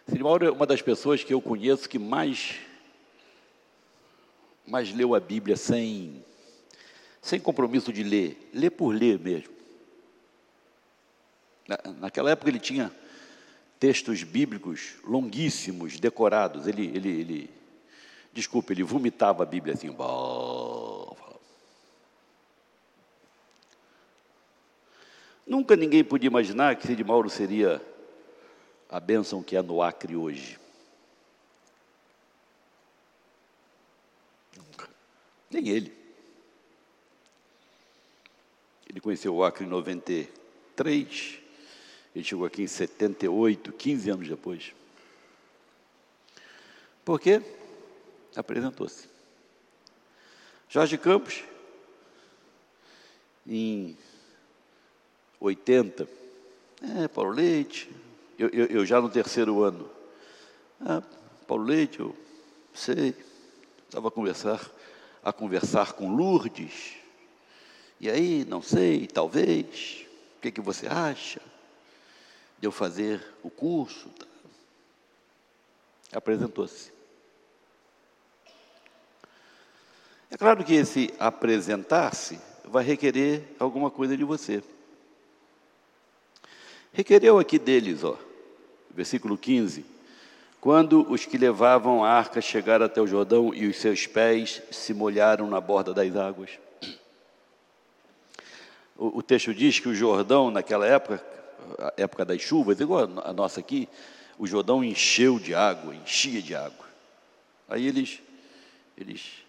Cid 0.07 0.23
Mauro 0.23 0.45
é 0.45 0.51
uma 0.51 0.65
das 0.65 0.81
pessoas 0.81 1.23
que 1.23 1.33
eu 1.33 1.41
conheço 1.41 1.89
que 1.89 1.99
mais, 1.99 2.55
mais 4.65 4.93
leu 4.93 5.13
a 5.13 5.19
Bíblia 5.19 5.57
sem 5.57 6.23
sem 7.27 7.41
compromisso 7.41 7.91
de 7.91 8.03
ler, 8.03 8.49
ler 8.53 8.69
por 8.69 8.95
ler 8.95 9.19
mesmo. 9.19 9.53
naquela 11.99 12.31
época 12.31 12.49
ele 12.49 12.59
tinha 12.59 12.89
textos 13.77 14.23
bíblicos 14.23 14.93
longuíssimos, 15.03 15.99
decorados. 15.99 16.67
Ele, 16.67 16.85
ele, 16.85 17.09
ele 17.09 17.49
desculpa, 18.37 18.71
ele 18.71 18.83
vomitava 18.83 19.41
a 19.41 19.45
Bíblia 19.47 19.73
assim. 19.73 19.89
Nunca 25.45 25.75
ninguém 25.75 26.03
podia 26.03 26.27
imaginar 26.27 26.75
que 26.75 26.85
Cid 26.85 27.03
Mauro 27.03 27.31
seria 27.31 27.81
a 28.87 28.99
bênção 28.99 29.41
que 29.41 29.55
é 29.55 29.61
no 29.61 29.81
Acre 29.81 30.15
hoje. 30.15 30.59
Nunca. 34.55 34.87
Nem 35.49 35.69
ele. 35.69 35.97
Ele 38.87 39.01
conheceu 39.01 39.35
o 39.35 39.43
Acre 39.43 39.65
em 39.65 39.67
93, 39.67 41.39
ele 42.15 42.23
chegou 42.23 42.45
aqui 42.45 42.61
em 42.61 42.67
78, 42.67 43.73
15 43.73 44.09
anos 44.11 44.27
depois. 44.27 44.73
Por 47.03 47.19
quê? 47.19 47.41
Apresentou-se. 48.35 49.07
Jorge 50.69 50.97
Campos, 50.97 51.43
em 53.45 53.97
80, 55.39 56.07
é, 56.97 57.07
Paulo 57.07 57.31
Leite, 57.31 57.89
eu, 58.37 58.49
eu, 58.49 58.65
eu 58.65 58.85
já 58.85 58.99
no 58.99 59.09
terceiro 59.09 59.63
ano, 59.63 59.89
ah, 60.81 61.01
Paulo 61.47 61.63
Leite, 61.63 61.99
eu 61.99 62.15
sei, 62.73 63.15
estava 63.85 64.09
a 64.09 64.11
conversar, 64.11 64.69
a 65.23 65.31
conversar 65.31 65.93
com 65.93 66.13
Lourdes, 66.13 66.97
e 67.99 68.09
aí, 68.09 68.45
não 68.45 68.61
sei, 68.61 69.07
talvez, 69.07 70.05
o 70.37 70.41
que, 70.41 70.51
que 70.51 70.61
você 70.61 70.85
acha 70.85 71.41
de 72.59 72.67
eu 72.67 72.71
fazer 72.71 73.25
o 73.41 73.49
curso? 73.49 74.09
Apresentou-se. 76.11 76.96
É 80.29 80.37
claro 80.37 80.63
que 80.63 80.73
esse 80.73 81.13
apresentar-se 81.19 82.39
vai 82.65 82.83
requerer 82.83 83.43
alguma 83.59 83.89
coisa 83.89 84.17
de 84.17 84.23
você. 84.23 84.61
Requereu 86.91 87.39
aqui 87.39 87.57
deles, 87.57 88.03
ó, 88.03 88.17
versículo 88.91 89.37
15. 89.37 89.85
Quando 90.59 91.09
os 91.09 91.25
que 91.25 91.37
levavam 91.37 92.03
a 92.03 92.09
arca 92.09 92.41
chegaram 92.41 92.85
até 92.85 92.99
o 92.99 93.07
Jordão 93.07 93.53
e 93.53 93.67
os 93.67 93.77
seus 93.77 94.05
pés 94.05 94.61
se 94.69 94.93
molharam 94.93 95.47
na 95.47 95.61
borda 95.61 95.93
das 95.93 96.15
águas. 96.15 96.51
O, 98.97 99.21
texto 99.21 99.53
diz 99.53 99.79
que 99.79 99.87
o 99.87 99.93
Jordão, 99.93 100.49
naquela 100.49 100.87
época, 100.87 101.23
a 101.77 101.93
época 101.95 102.25
das 102.25 102.41
chuvas, 102.41 102.79
igual 102.79 103.07
a 103.23 103.31
nossa 103.31 103.59
aqui, 103.59 103.87
o 104.39 104.47
Jordão 104.47 104.83
encheu 104.83 105.37
de 105.37 105.53
água, 105.53 105.95
enchia 105.95 106.41
de 106.41 106.55
água. 106.55 106.85
Aí 107.69 107.87
eles, 107.87 108.19
eles 108.97 109.46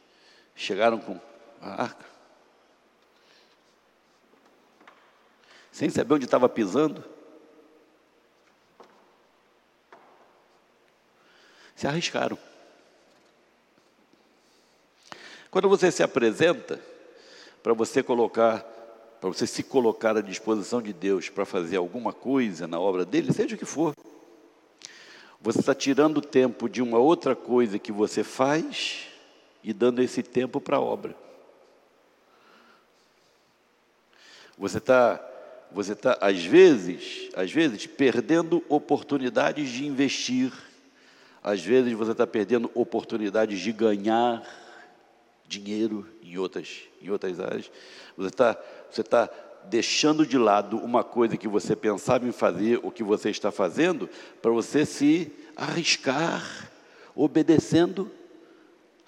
chegaram 0.59 0.99
com 0.99 1.18
a 1.62 1.83
arca, 1.83 2.05
sem 5.71 5.88
saber 5.88 6.14
onde 6.14 6.25
estava 6.25 6.49
pisando. 6.49 7.05
Se 11.77 11.87
arriscaram. 11.87 12.37
Quando 15.49 15.68
você 15.68 15.92
se 15.92 16.03
apresenta, 16.03 16.81
para 17.62 17.73
você 17.73 18.03
colocar 18.03 18.66
para 19.21 19.31
você 19.31 19.49
se 19.49 19.64
colocar 19.64 20.16
à 20.16 20.21
disposição 20.21 20.81
de 20.81 20.92
Deus 20.92 21.29
para 21.29 21.44
fazer 21.44 21.77
alguma 21.77 22.12
coisa 22.12 22.68
na 22.68 22.79
obra 22.79 23.05
dele, 23.05 23.33
seja 23.33 23.57
o 23.57 23.59
que 23.59 23.64
for. 23.64 23.92
Você 25.40 25.59
está 25.59 25.75
tirando 25.75 26.21
tempo 26.21 26.68
de 26.68 26.81
uma 26.81 26.99
outra 26.99 27.35
coisa 27.35 27.81
que 27.81 27.90
você 27.90 28.23
faz 28.23 29.08
e 29.68 29.72
dando 29.74 30.00
esse 30.00 30.22
tempo 30.22 30.62
para 30.62 30.78
a 30.78 30.81
obra. 30.81 31.14
Você 34.57 34.78
está, 34.78 35.22
você 35.70 35.94
tá, 35.94 36.16
às 36.22 36.42
vezes, 36.42 37.28
às 37.37 37.52
vezes, 37.52 37.87
perdendo 37.87 38.64
oportunidades 38.66 39.68
de 39.68 39.85
investir. 39.85 40.50
Às 41.42 41.61
vezes 41.61 41.92
você 41.92 42.12
está 42.12 42.26
perdendo 42.26 42.70
oportunidades 42.74 43.61
de 43.61 43.70
ganhar 43.70 44.42
dinheiro 45.46 46.09
em 46.22 46.38
outras, 46.38 46.85
em 47.02 47.11
outras 47.11 47.38
áreas. 47.38 47.70
Você 48.16 48.28
está, 48.28 48.59
você 48.90 49.02
está 49.02 49.28
deixando 49.66 50.24
de 50.24 50.38
lado 50.38 50.78
uma 50.78 51.04
coisa 51.04 51.37
que 51.37 51.46
você 51.46 51.76
pensava 51.76 52.26
em 52.26 52.33
fazer, 52.33 52.81
o 52.83 52.90
que 52.90 53.02
você 53.02 53.28
está 53.28 53.52
fazendo, 53.52 54.09
para 54.40 54.50
você 54.50 54.87
se 54.87 55.31
arriscar, 55.54 56.70
obedecendo 57.14 58.11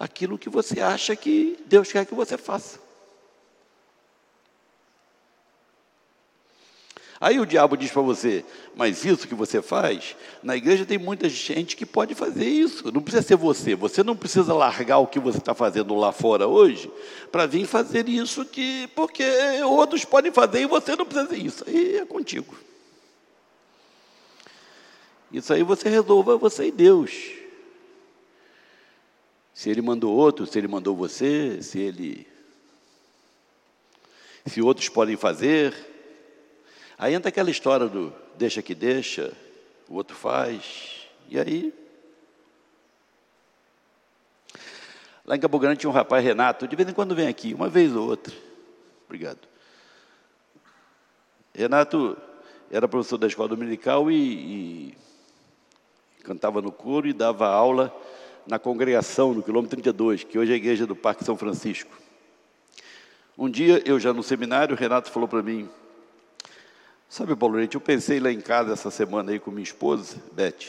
aquilo 0.01 0.39
que 0.39 0.49
você 0.49 0.81
acha 0.81 1.15
que 1.15 1.59
Deus 1.67 1.93
quer 1.93 2.07
que 2.07 2.15
você 2.15 2.39
faça. 2.39 2.81
Aí 7.21 7.39
o 7.39 7.45
diabo 7.45 7.77
diz 7.77 7.91
para 7.91 8.01
você, 8.01 8.43
mas 8.75 9.05
isso 9.05 9.29
que 9.29 9.35
você 9.35 9.61
faz, 9.61 10.17
na 10.43 10.57
igreja 10.57 10.87
tem 10.87 10.97
muita 10.97 11.29
gente 11.29 11.77
que 11.77 11.85
pode 11.85 12.15
fazer 12.15 12.49
isso, 12.49 12.91
não 12.91 13.03
precisa 13.03 13.23
ser 13.23 13.37
você, 13.37 13.75
você 13.75 14.03
não 14.03 14.17
precisa 14.17 14.55
largar 14.55 15.01
o 15.01 15.07
que 15.07 15.21
você 15.21 15.37
está 15.37 15.53
fazendo 15.53 15.95
lá 15.95 16.13
fora 16.13 16.49
hoje, 16.49 16.91
para 17.31 17.45
vir 17.45 17.67
fazer 17.67 18.09
isso 18.09 18.47
que, 18.47 18.89
porque 18.97 19.23
outros 19.67 20.03
podem 20.03 20.33
fazer 20.33 20.63
e 20.63 20.67
você 20.67 20.97
não 20.97 21.05
precisa 21.05 21.29
fazer 21.29 21.43
isso, 21.43 21.63
aí 21.67 21.99
é 21.99 22.07
contigo. 22.07 22.57
Isso 25.31 25.53
aí 25.53 25.63
você 25.63 25.91
resolva 25.91 26.39
você 26.39 26.69
e 26.69 26.73
Deus. 26.73 27.39
Se 29.61 29.68
ele 29.68 29.83
mandou 29.83 30.16
outro, 30.16 30.46
se 30.46 30.59
ele 30.59 30.66
mandou 30.66 30.96
você, 30.96 31.62
se 31.62 31.79
ele. 31.79 32.27
Se 34.46 34.62
outros 34.62 34.88
podem 34.88 35.18
fazer. 35.18 35.75
Aí 36.96 37.12
entra 37.12 37.29
aquela 37.29 37.51
história 37.51 37.87
do 37.87 38.11
deixa 38.38 38.62
que 38.62 38.75
deixa, 38.75 39.37
o 39.87 39.96
outro 39.96 40.16
faz. 40.16 41.07
E 41.29 41.38
aí. 41.38 41.75
Lá 45.27 45.37
em 45.37 45.40
Cabo 45.40 45.59
Grande 45.59 45.81
tinha 45.81 45.90
um 45.90 45.92
rapaz, 45.92 46.25
Renato, 46.25 46.66
de 46.66 46.75
vez 46.75 46.88
em 46.88 46.94
quando 46.94 47.14
vem 47.14 47.29
aqui, 47.29 47.53
uma 47.53 47.68
vez 47.68 47.94
ou 47.94 48.09
outra. 48.09 48.35
Obrigado. 49.05 49.46
Renato 51.55 52.16
era 52.70 52.88
professor 52.88 53.18
da 53.18 53.27
escola 53.27 53.51
dominical 53.51 54.11
e, 54.11 54.14
e 54.16 54.94
cantava 56.25 56.62
no 56.62 56.73
coro 56.73 57.07
e 57.07 57.12
dava 57.12 57.46
aula 57.46 57.94
na 58.46 58.59
congregação, 58.59 59.35
no 59.35 59.42
quilômetro 59.42 59.76
32, 59.76 60.24
que 60.24 60.38
hoje 60.38 60.53
é 60.53 60.55
a 60.55 60.57
igreja 60.57 60.87
do 60.87 60.96
Parque 60.96 61.24
São 61.24 61.37
Francisco. 61.37 61.96
Um 63.37 63.48
dia, 63.48 63.83
eu 63.87 63.98
já 63.98 64.12
no 64.12 64.22
seminário, 64.22 64.74
o 64.74 64.79
Renato 64.79 65.11
falou 65.11 65.29
para 65.29 65.42
mim, 65.42 65.68
sabe, 67.09 67.35
Paulo 67.35 67.57
Leite, 67.57 67.74
eu 67.74 67.81
pensei 67.81 68.20
lá 68.20 68.31
em 68.31 68.40
casa 68.40 68.72
essa 68.72 68.90
semana 68.90 69.33
aí 69.33 69.38
com 69.38 69.50
minha 69.50 69.62
esposa, 69.62 70.18
Beth, 70.33 70.66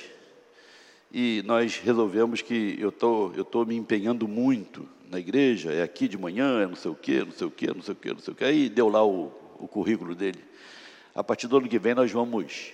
e 1.12 1.44
nós 1.46 1.78
resolvemos 1.78 2.42
que 2.42 2.78
eu 2.80 2.92
tô, 2.92 3.32
eu 3.36 3.44
tô 3.44 3.66
me 3.66 3.76
empenhando 3.76 4.28
muito 4.28 4.88
na 5.10 5.20
igreja, 5.20 5.74
é 5.74 5.84
aqui 5.84 6.08
de 6.08 6.18
manhã, 6.18 6.62
é 6.62 6.66
não 6.66 6.76
sei 6.76 6.90
o 6.90 6.96
quê, 6.96 7.26
não 7.26 7.34
sei 7.34 7.48
o 7.48 7.52
quê, 7.52 7.68
não 7.68 7.82
sei 7.82 7.94
o 7.94 7.98
quê, 7.98 8.14
não 8.14 8.20
sei 8.20 8.34
o 8.34 8.36
quê. 8.36 8.46
Aí 8.46 8.70
deu 8.70 8.88
lá 8.88 9.06
o, 9.06 9.30
o 9.60 9.68
currículo 9.68 10.16
dele. 10.16 10.40
A 11.14 11.22
partir 11.22 11.48
do 11.48 11.58
ano 11.58 11.68
que 11.68 11.78
vem 11.78 11.94
nós 11.94 12.10
vamos 12.10 12.72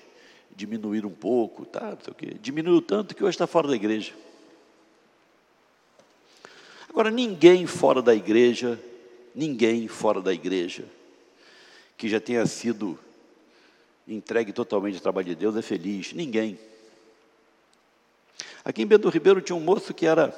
diminuir 0.55 1.03
um 1.03 1.11
pouco, 1.11 1.65
tá, 1.65 1.91
não 1.91 1.99
sei 1.99 2.11
o 2.11 2.15
quê. 2.15 2.37
Diminuiu 2.39 2.79
tanto 2.79 3.15
que 3.15 3.23
hoje 3.23 3.31
está 3.31 3.47
fora 3.47 3.67
da 3.67 3.75
igreja. 3.75 4.13
Agora, 6.89 7.11
ninguém 7.11 7.65
fora 7.67 8.01
da 8.01 8.15
igreja, 8.15 8.79
ninguém 9.35 9.87
fora 9.87 10.21
da 10.21 10.33
igreja, 10.33 10.85
que 11.95 12.09
já 12.09 12.19
tenha 12.19 12.45
sido 12.45 12.97
entregue 14.07 14.53
totalmente 14.53 14.95
ao 14.95 15.01
trabalho 15.01 15.27
de 15.27 15.35
Deus 15.35 15.55
é 15.55 15.61
feliz. 15.61 16.13
Ninguém. 16.13 16.57
Aqui 18.63 18.81
em 18.81 18.85
Bento 18.85 19.09
Ribeiro 19.09 19.41
tinha 19.41 19.55
um 19.55 19.61
moço 19.61 19.93
que 19.93 20.05
era 20.05 20.33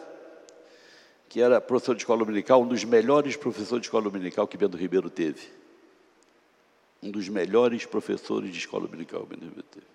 que 1.29 1.39
era 1.39 1.61
professor 1.61 1.93
de 1.93 2.01
escola 2.01 2.25
dominical, 2.25 2.63
um 2.63 2.67
dos 2.67 2.83
melhores 2.83 3.35
professores 3.35 3.81
de 3.81 3.87
escola 3.87 4.05
dominical 4.05 4.47
que 4.47 4.57
Bento 4.57 4.75
Ribeiro 4.75 5.11
teve. 5.11 5.47
Um 7.03 7.11
dos 7.11 7.29
melhores 7.29 7.85
professores 7.85 8.51
de 8.51 8.57
escola 8.57 8.87
dominical 8.87 9.21
que 9.21 9.29
Bento 9.29 9.45
Ribeiro 9.45 9.67
teve. 9.69 9.85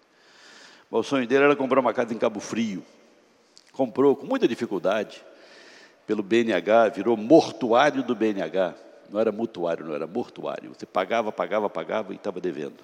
Mas 0.88 1.01
o 1.01 1.03
sonho 1.03 1.27
dele 1.27 1.43
era 1.43 1.57
comprar 1.57 1.81
uma 1.81 1.93
casa 1.93 2.14
em 2.14 2.19
Cabo 2.19 2.38
Frio. 2.38 2.85
Comprou 3.73 4.14
com 4.14 4.27
muita 4.27 4.47
dificuldade 4.47 5.25
pelo 6.07 6.23
BNH, 6.23 6.90
virou 6.90 7.17
mortuário 7.17 8.03
do 8.03 8.14
BNH. 8.14 8.75
Não 9.11 9.21
era 9.21 9.31
mutuário, 9.31 9.85
não 9.85 9.95
era 9.95 10.07
mortuário. 10.07 10.75
Você 10.75 10.87
pagava, 10.87 11.31
pagava, 11.31 11.69
pagava 11.71 12.12
e 12.12 12.17
estava 12.17 12.40
devendo. 12.40 12.77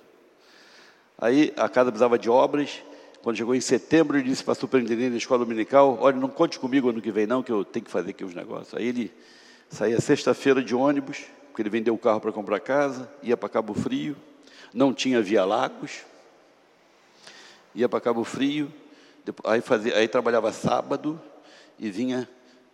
Aí 1.18 1.52
a 1.56 1.68
casa 1.68 1.90
precisava 1.90 2.18
de 2.18 2.30
obras. 2.30 2.82
Quando 3.22 3.36
chegou 3.36 3.54
em 3.54 3.60
setembro, 3.60 4.16
ele 4.16 4.28
disse 4.28 4.42
para 4.42 4.52
a 4.52 4.56
superintendente 4.56 5.10
da 5.10 5.16
escola 5.16 5.44
dominical: 5.44 5.98
Olha, 6.00 6.16
não 6.16 6.28
conte 6.28 6.58
comigo 6.58 6.88
ano 6.88 7.02
que 7.02 7.10
vem, 7.10 7.26
não, 7.26 7.42
que 7.42 7.52
eu 7.52 7.64
tenho 7.64 7.84
que 7.84 7.90
fazer 7.90 8.10
aqui 8.10 8.24
os 8.24 8.34
negócios. 8.34 8.74
Aí 8.74 8.86
ele 8.86 9.12
saía 9.68 10.00
sexta-feira 10.00 10.62
de 10.62 10.74
ônibus, 10.74 11.24
porque 11.48 11.62
ele 11.62 11.70
vendeu 11.70 11.94
o 11.94 11.98
carro 11.98 12.20
para 12.20 12.32
comprar 12.32 12.60
casa, 12.60 13.10
ia 13.22 13.36
para 13.36 13.48
Cabo 13.48 13.74
Frio, 13.74 14.16
não 14.72 14.94
tinha 14.94 15.20
via 15.20 15.44
Lagos, 15.44 16.04
ia 17.74 17.88
para 17.88 18.00
Cabo 18.00 18.24
Frio, 18.24 18.72
aí, 19.44 19.60
fazia, 19.60 19.96
aí 19.96 20.08
trabalhava 20.08 20.52
sábado 20.52 21.20
e 21.78 21.90
vinha 21.90 22.28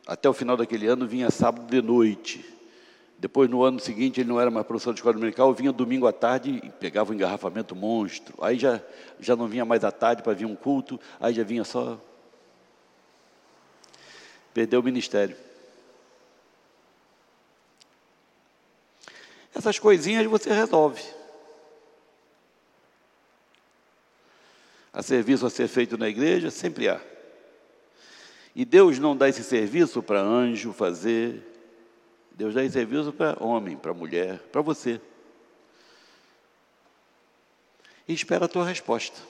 até 0.06 0.28
o 0.28 0.32
final 0.32 0.56
daquele 0.56 0.86
ano, 0.86 1.06
vinha 1.06 1.30
sábado 1.30 1.66
de 1.66 1.82
noite. 1.82 2.44
Depois, 3.18 3.50
no 3.50 3.64
ano 3.64 3.80
seguinte, 3.80 4.20
ele 4.20 4.28
não 4.28 4.40
era 4.40 4.50
mais 4.50 4.66
professor 4.66 4.92
de 4.92 5.00
escola 5.00 5.14
dominical, 5.14 5.52
vinha 5.52 5.72
domingo 5.72 6.06
à 6.06 6.12
tarde 6.12 6.60
e 6.62 6.70
pegava 6.70 7.10
um 7.10 7.14
engarrafamento 7.14 7.74
monstro. 7.74 8.34
Aí 8.40 8.58
já, 8.58 8.80
já 9.18 9.34
não 9.34 9.48
vinha 9.48 9.64
mais 9.64 9.82
à 9.84 9.90
tarde 9.90 10.22
para 10.22 10.34
vir 10.34 10.44
um 10.44 10.54
culto, 10.54 11.00
aí 11.18 11.34
já 11.34 11.42
vinha 11.42 11.64
só. 11.64 11.98
Perdeu 14.54 14.80
o 14.80 14.82
ministério. 14.82 15.36
Essas 19.54 19.78
coisinhas 19.78 20.26
você 20.26 20.52
resolve. 20.52 21.02
Há 24.92 25.02
serviço 25.02 25.46
a 25.46 25.50
ser 25.50 25.66
feito 25.68 25.98
na 25.98 26.08
igreja? 26.08 26.50
Sempre 26.50 26.88
há. 26.88 27.00
E 28.56 28.64
Deus 28.64 28.98
não 28.98 29.14
dá 29.14 29.28
esse 29.28 29.44
serviço 29.44 30.02
para 30.02 30.18
anjo 30.18 30.72
fazer, 30.72 31.42
Deus 32.30 32.54
dá 32.54 32.64
esse 32.64 32.72
serviço 32.72 33.12
para 33.12 33.36
homem, 33.44 33.76
para 33.76 33.92
mulher, 33.92 34.38
para 34.50 34.62
você. 34.62 34.98
E 38.08 38.14
espera 38.14 38.46
a 38.46 38.48
tua 38.48 38.64
resposta. 38.64 39.20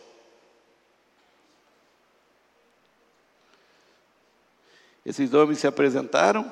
Esses 5.05 5.35
homens 5.35 5.59
se 5.59 5.67
apresentaram 5.67 6.49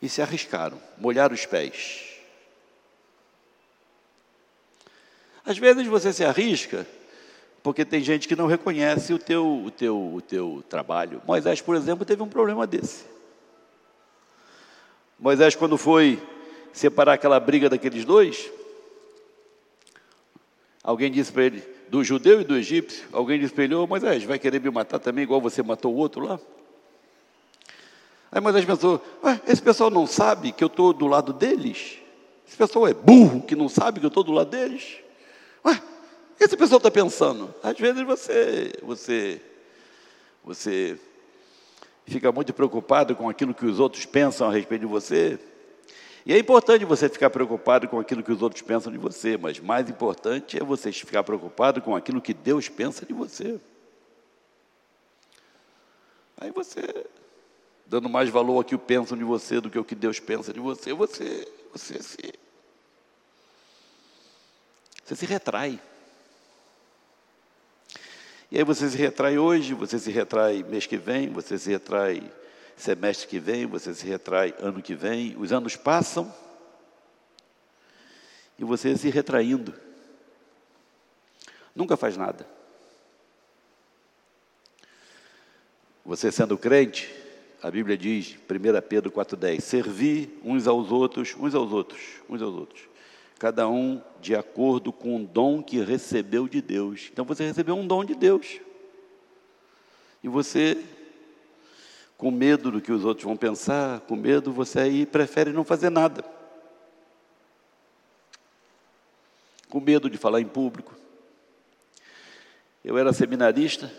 e 0.00 0.08
se 0.08 0.22
arriscaram, 0.22 0.80
molharam 0.96 1.34
os 1.34 1.44
pés. 1.44 2.14
Às 5.44 5.58
vezes 5.58 5.84
você 5.88 6.12
se 6.12 6.24
arrisca 6.24 6.86
porque 7.68 7.84
tem 7.84 8.00
gente 8.00 8.26
que 8.26 8.34
não 8.34 8.46
reconhece 8.46 9.12
o 9.12 9.18
teu, 9.18 9.46
o 9.46 9.70
teu, 9.70 10.14
o 10.14 10.22
teu 10.22 10.64
trabalho. 10.70 11.20
Moisés, 11.26 11.60
por 11.60 11.76
exemplo, 11.76 12.02
teve 12.02 12.22
um 12.22 12.26
problema 12.26 12.66
desse. 12.66 13.04
Moisés, 15.18 15.54
quando 15.54 15.76
foi 15.76 16.18
separar 16.72 17.12
aquela 17.12 17.38
briga 17.38 17.68
daqueles 17.68 18.06
dois, 18.06 18.50
alguém 20.82 21.12
disse 21.12 21.30
para 21.30 21.42
ele, 21.42 21.62
do 21.90 22.02
judeu 22.02 22.40
e 22.40 22.44
do 22.44 22.56
egípcio, 22.56 23.06
alguém 23.12 23.38
disse 23.38 23.52
para 23.52 23.64
ele, 23.64 23.74
ô 23.74 23.86
Moisés, 23.86 24.24
vai 24.24 24.38
querer 24.38 24.62
me 24.62 24.70
matar 24.70 24.98
também, 24.98 25.24
igual 25.24 25.38
você 25.38 25.62
matou 25.62 25.92
o 25.92 25.98
outro 25.98 26.24
lá? 26.24 26.40
Aí 28.32 28.40
Moisés 28.40 28.64
pensou, 28.64 29.04
esse 29.46 29.60
pessoal 29.60 29.90
não 29.90 30.06
sabe 30.06 30.52
que 30.52 30.64
eu 30.64 30.68
estou 30.68 30.94
do 30.94 31.06
lado 31.06 31.34
deles? 31.34 31.98
Esse 32.46 32.56
pessoal 32.56 32.88
é 32.88 32.94
burro 32.94 33.42
que 33.42 33.54
não 33.54 33.68
sabe 33.68 34.00
que 34.00 34.06
eu 34.06 34.08
estou 34.08 34.24
do 34.24 34.32
lado 34.32 34.48
deles? 34.48 35.06
Que 36.38 36.44
essa 36.44 36.56
pessoa 36.56 36.76
está 36.76 36.88
pensando? 36.88 37.52
Às 37.60 37.76
vezes 37.76 38.06
você, 38.06 38.72
você, 38.80 39.42
você 40.44 40.96
fica 42.06 42.30
muito 42.30 42.54
preocupado 42.54 43.16
com 43.16 43.28
aquilo 43.28 43.52
que 43.52 43.66
os 43.66 43.80
outros 43.80 44.06
pensam 44.06 44.48
a 44.48 44.52
respeito 44.52 44.82
de 44.82 44.86
você. 44.86 45.36
E 46.24 46.32
é 46.32 46.38
importante 46.38 46.84
você 46.84 47.08
ficar 47.08 47.30
preocupado 47.30 47.88
com 47.88 47.98
aquilo 47.98 48.22
que 48.22 48.30
os 48.30 48.40
outros 48.40 48.62
pensam 48.62 48.92
de 48.92 48.98
você, 48.98 49.36
mas 49.36 49.58
mais 49.58 49.90
importante 49.90 50.56
é 50.56 50.62
você 50.62 50.92
ficar 50.92 51.24
preocupado 51.24 51.82
com 51.82 51.96
aquilo 51.96 52.20
que 52.20 52.32
Deus 52.32 52.68
pensa 52.68 53.04
de 53.04 53.12
você. 53.12 53.58
Aí 56.40 56.52
você, 56.52 57.04
dando 57.84 58.08
mais 58.08 58.28
valor 58.28 58.58
ao 58.58 58.64
que 58.64 58.78
pensam 58.78 59.18
de 59.18 59.24
você 59.24 59.60
do 59.60 59.68
que 59.68 59.78
o 59.78 59.84
que 59.84 59.96
Deus 59.96 60.20
pensa 60.20 60.52
de 60.52 60.60
você, 60.60 60.92
você, 60.92 61.48
você 61.72 62.00
se, 62.00 62.32
você 65.04 65.16
se 65.16 65.26
retrai. 65.26 65.80
E 68.50 68.58
aí 68.58 68.64
você 68.64 68.88
se 68.88 68.96
retrai 68.96 69.38
hoje, 69.38 69.74
você 69.74 69.98
se 69.98 70.10
retrai 70.10 70.62
mês 70.62 70.86
que 70.86 70.96
vem, 70.96 71.28
você 71.28 71.58
se 71.58 71.70
retrai 71.70 72.32
semestre 72.76 73.26
que 73.28 73.38
vem, 73.38 73.66
você 73.66 73.92
se 73.92 74.06
retrai 74.06 74.54
ano 74.60 74.80
que 74.80 74.94
vem, 74.94 75.36
os 75.36 75.52
anos 75.52 75.76
passam 75.76 76.32
e 78.58 78.64
você 78.64 78.96
se 78.96 79.10
retraindo. 79.10 79.74
Nunca 81.74 81.96
faz 81.96 82.16
nada. 82.16 82.46
Você 86.04 86.32
sendo 86.32 86.56
crente, 86.56 87.14
a 87.62 87.70
Bíblia 87.70 87.96
diz, 87.96 88.34
1 88.34 88.88
Pedro 88.88 89.12
4,10, 89.12 89.60
servir 89.60 90.40
uns 90.42 90.66
aos 90.66 90.90
outros, 90.90 91.36
uns 91.38 91.54
aos 91.54 91.70
outros, 91.70 92.00
uns 92.28 92.40
aos 92.40 92.54
outros. 92.54 92.88
Cada 93.38 93.68
um 93.68 94.02
de 94.20 94.34
acordo 94.34 94.92
com 94.92 95.16
o 95.16 95.26
dom 95.26 95.62
que 95.62 95.80
recebeu 95.80 96.48
de 96.48 96.60
Deus. 96.60 97.08
Então 97.12 97.24
você 97.24 97.44
recebeu 97.44 97.76
um 97.76 97.86
dom 97.86 98.04
de 98.04 98.14
Deus. 98.14 98.58
E 100.22 100.28
você, 100.28 100.82
com 102.16 102.30
medo 102.30 102.70
do 102.72 102.80
que 102.80 102.90
os 102.90 103.04
outros 103.04 103.24
vão 103.24 103.36
pensar, 103.36 104.00
com 104.00 104.16
medo, 104.16 104.52
você 104.52 104.80
aí 104.80 105.06
prefere 105.06 105.52
não 105.52 105.62
fazer 105.62 105.90
nada. 105.90 106.24
Com 109.68 109.80
medo 109.80 110.10
de 110.10 110.18
falar 110.18 110.40
em 110.40 110.48
público. 110.48 110.96
Eu 112.84 112.96
era 112.96 113.12
seminarista, 113.12 113.92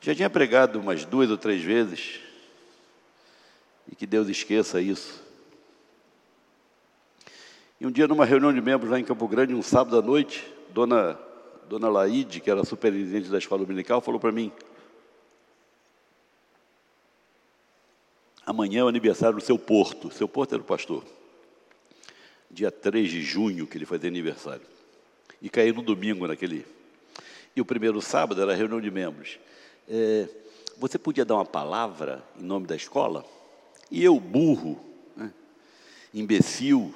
já 0.00 0.14
tinha 0.14 0.30
pregado 0.30 0.80
umas 0.80 1.04
duas 1.04 1.30
ou 1.30 1.36
três 1.36 1.62
vezes, 1.62 2.20
e 3.90 3.94
que 3.94 4.06
Deus 4.06 4.28
esqueça 4.28 4.80
isso. 4.80 5.25
E 7.80 7.86
um 7.86 7.90
dia, 7.90 8.08
numa 8.08 8.24
reunião 8.24 8.52
de 8.52 8.60
membros 8.60 8.90
lá 8.90 8.98
em 8.98 9.04
Campo 9.04 9.28
Grande, 9.28 9.54
um 9.54 9.62
sábado 9.62 9.98
à 9.98 10.02
noite, 10.02 10.46
dona, 10.70 11.18
dona 11.68 11.88
Laide, 11.88 12.40
que 12.40 12.50
era 12.50 12.64
superintendente 12.64 13.28
da 13.28 13.38
escola 13.38 13.62
dominical, 13.62 14.00
falou 14.00 14.18
para 14.18 14.32
mim: 14.32 14.50
Amanhã 18.44 18.80
é 18.80 18.84
o 18.84 18.88
aniversário 18.88 19.36
do 19.36 19.44
seu 19.44 19.58
Porto. 19.58 20.10
Seu 20.10 20.28
Porto 20.28 20.54
era 20.54 20.62
o 20.62 20.66
pastor. 20.66 21.04
Dia 22.50 22.70
3 22.70 23.10
de 23.10 23.22
junho 23.22 23.66
que 23.66 23.76
ele 23.76 23.84
fazia 23.84 24.08
aniversário. 24.08 24.66
E 25.42 25.50
caiu 25.50 25.74
no 25.74 25.82
domingo 25.82 26.26
naquele. 26.26 26.64
E 27.54 27.60
o 27.60 27.64
primeiro 27.64 28.00
sábado 28.00 28.40
era 28.40 28.52
a 28.52 28.56
reunião 28.56 28.80
de 28.80 28.90
membros 28.90 29.38
é, 29.88 30.28
você 30.78 30.98
podia 30.98 31.24
dar 31.24 31.36
uma 31.36 31.44
palavra 31.44 32.24
em 32.38 32.42
nome 32.42 32.66
da 32.66 32.76
escola? 32.76 33.24
E 33.90 34.02
eu, 34.02 34.18
burro, 34.18 34.78
né, 35.16 35.32
imbecil, 36.12 36.94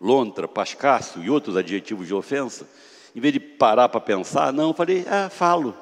lontra, 0.00 0.46
pascaço 0.46 1.20
e 1.22 1.30
outros 1.30 1.56
adjetivos 1.56 2.06
de 2.06 2.14
ofensa, 2.14 2.68
em 3.14 3.20
vez 3.20 3.32
de 3.32 3.40
parar 3.40 3.88
para 3.88 4.00
pensar, 4.00 4.52
não, 4.52 4.74
falei, 4.74 5.04
ah, 5.08 5.30
falo. 5.30 5.74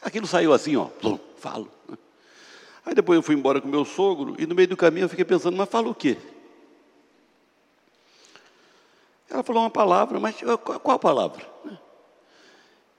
Aquilo 0.00 0.26
saiu 0.26 0.52
assim, 0.52 0.76
ó, 0.76 0.86
plum, 0.86 1.18
falo. 1.36 1.70
Aí 2.84 2.94
depois 2.94 3.16
eu 3.16 3.22
fui 3.22 3.34
embora 3.34 3.60
com 3.60 3.68
meu 3.68 3.84
sogro 3.84 4.36
e 4.38 4.46
no 4.46 4.54
meio 4.54 4.68
do 4.68 4.76
caminho 4.76 5.04
eu 5.04 5.08
fiquei 5.08 5.24
pensando, 5.24 5.56
mas 5.56 5.68
falo 5.68 5.90
o 5.90 5.94
quê? 5.94 6.16
Ela 9.28 9.42
falou 9.42 9.62
uma 9.62 9.70
palavra, 9.70 10.20
mas 10.20 10.36
qual 10.62 10.96
a 10.96 10.98
palavra? 10.98 11.44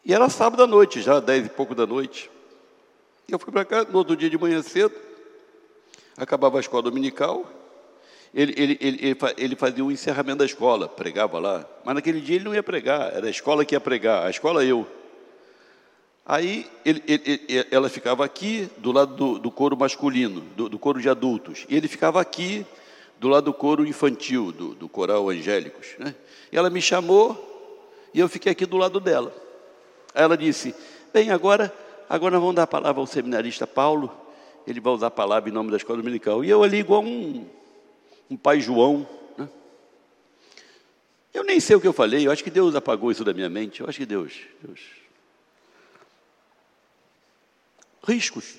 E 0.03 0.13
era 0.13 0.29
sábado 0.29 0.63
à 0.63 0.67
noite, 0.67 1.01
já 1.01 1.19
dez 1.19 1.45
e 1.45 1.49
pouco 1.49 1.73
da 1.73 1.87
noite. 1.87 2.29
E 3.27 3.31
eu 3.31 3.39
fui 3.39 3.51
para 3.51 3.65
cá, 3.65 3.83
no 3.83 3.97
outro 3.97 4.15
dia 4.15 4.29
de 4.29 4.37
manhã 4.37 4.61
cedo, 4.61 4.95
acabava 6.17 6.57
a 6.57 6.59
escola 6.59 6.83
dominical, 6.83 7.45
ele, 8.37 8.53
ele, 8.55 8.77
ele, 8.79 9.17
ele, 9.35 9.55
fazia 9.55 9.83
o 9.83 9.91
encerramento 9.91 10.37
da 10.37 10.45
escola, 10.45 10.87
pregava 10.87 11.39
lá. 11.39 11.67
Mas 11.83 11.95
naquele 11.95 12.21
dia 12.21 12.35
ele 12.35 12.45
não 12.45 12.53
ia 12.53 12.61
pregar, 12.61 13.11
era 13.11 13.25
a 13.25 13.31
escola 13.31 13.65
que 13.65 13.73
ia 13.73 13.79
pregar, 13.79 14.27
a 14.27 14.29
escola 14.29 14.63
eu. 14.63 14.85
Aí 16.23 16.67
ele, 16.85 17.01
ela 17.71 17.89
ficava 17.89 18.23
aqui, 18.23 18.69
do 18.77 18.91
lado 18.91 19.15
do, 19.15 19.39
do 19.39 19.49
coro 19.49 19.75
masculino, 19.75 20.41
do, 20.55 20.69
do, 20.69 20.77
coro 20.77 21.01
de 21.01 21.09
adultos. 21.09 21.65
E 21.67 21.75
ele 21.75 21.87
ficava 21.87 22.21
aqui, 22.21 22.63
do 23.19 23.27
lado 23.27 23.45
do 23.45 23.53
coro 23.55 23.83
infantil, 23.87 24.51
do, 24.51 24.75
do 24.75 24.87
coral 24.87 25.27
angélicos. 25.29 25.95
Né? 25.97 26.13
E 26.51 26.57
ela 26.57 26.69
me 26.69 26.79
chamou, 26.79 27.89
e 28.13 28.19
eu 28.19 28.29
fiquei 28.29 28.51
aqui 28.51 28.67
do 28.67 28.77
lado 28.77 28.99
dela. 28.99 29.33
Aí 30.13 30.21
ela 30.21 30.37
disse: 30.37 30.75
Bem, 31.11 31.31
agora, 31.31 31.73
agora 32.07 32.33
nós 32.33 32.41
vamos 32.41 32.55
dar 32.55 32.63
a 32.63 32.67
palavra 32.67 33.01
ao 33.01 33.07
seminarista 33.07 33.65
Paulo, 33.65 34.11
ele 34.67 34.79
vai 34.79 34.93
usar 34.93 35.07
a 35.07 35.11
palavra 35.11 35.49
em 35.49 35.53
nome 35.53 35.71
da 35.71 35.77
escola 35.77 35.97
dominical. 35.97 36.45
E 36.45 36.49
eu 36.51 36.61
ali, 36.61 36.77
igual 36.77 37.01
um, 37.01 37.47
um 38.29 38.37
pai 38.37 38.59
João, 38.59 39.07
né? 39.37 39.49
eu 41.33 41.43
nem 41.43 41.59
sei 41.59 41.75
o 41.75 41.81
que 41.81 41.87
eu 41.87 41.93
falei, 41.93 42.27
eu 42.27 42.31
acho 42.31 42.43
que 42.43 42.51
Deus 42.51 42.75
apagou 42.75 43.11
isso 43.11 43.23
da 43.23 43.33
minha 43.33 43.49
mente, 43.49 43.81
eu 43.81 43.89
acho 43.89 43.97
que 43.97 44.05
Deus. 44.05 44.33
Deus. 44.61 44.81
Riscos. 48.03 48.55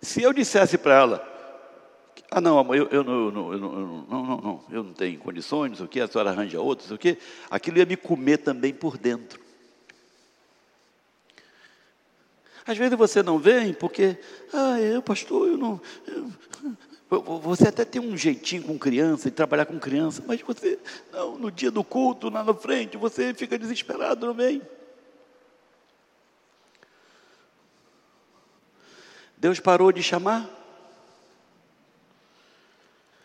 Se 0.00 0.22
eu 0.22 0.32
dissesse 0.32 0.78
para 0.78 0.94
ela, 0.94 1.38
ah, 2.30 2.40
não, 2.40 2.58
amor, 2.58 2.76
eu, 2.76 2.86
eu, 2.88 3.02
não, 3.02 3.24
eu, 3.24 3.32
não, 3.32 3.52
eu, 3.52 3.58
não, 3.58 3.72
não, 3.72 4.06
não, 4.06 4.40
não, 4.40 4.64
eu 4.70 4.82
não 4.84 4.92
tenho 4.92 5.18
condições, 5.18 5.70
não 5.70 5.76
sei 5.76 5.86
o 5.86 5.88
quê, 5.88 6.00
a 6.00 6.06
senhora 6.06 6.30
arranja 6.30 6.60
outro, 6.60 6.84
não 6.84 6.88
sei 6.88 6.96
o 6.96 6.98
quê. 6.98 7.22
Aquilo 7.50 7.78
ia 7.78 7.86
me 7.86 7.96
comer 7.96 8.38
também 8.38 8.72
por 8.72 8.98
dentro. 8.98 9.47
Às 12.68 12.76
vezes 12.76 12.98
você 12.98 13.22
não 13.22 13.38
vem 13.38 13.72
porque, 13.72 14.18
ah, 14.52 14.78
eu, 14.78 15.00
pastor, 15.00 15.48
eu 15.48 15.56
não. 15.56 15.80
Eu, 17.10 17.22
você 17.40 17.68
até 17.68 17.82
tem 17.82 17.98
um 17.98 18.14
jeitinho 18.14 18.62
com 18.62 18.78
criança, 18.78 19.30
de 19.30 19.34
trabalhar 19.34 19.64
com 19.64 19.80
criança, 19.80 20.22
mas 20.26 20.42
você, 20.42 20.78
não, 21.10 21.38
no 21.38 21.50
dia 21.50 21.70
do 21.70 21.82
culto, 21.82 22.28
lá 22.28 22.44
na 22.44 22.52
frente, 22.52 22.98
você 22.98 23.32
fica 23.32 23.58
desesperado, 23.58 24.26
não 24.26 24.34
vem. 24.34 24.60
Deus 29.38 29.58
parou 29.58 29.90
de 29.90 30.02
chamar? 30.02 30.46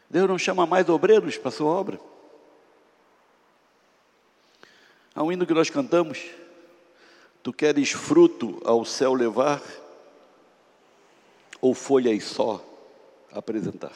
Deus 0.10 0.30
não 0.30 0.38
chama 0.38 0.66
mais 0.66 0.88
obreiros 0.88 1.38
para 1.38 1.50
a 1.50 1.52
sua 1.52 1.70
obra. 1.70 2.00
Há 5.14 5.22
um 5.22 5.34
hino 5.34 5.46
que 5.46 5.54
nós 5.54 5.70
cantamos, 5.70 6.30
Tu 7.44 7.52
queres 7.52 7.92
fruto 7.92 8.62
ao 8.64 8.86
céu 8.86 9.14
levar, 9.14 9.62
ou 11.60 11.74
folhas 11.74 12.24
só 12.24 12.64
apresentar? 13.32 13.94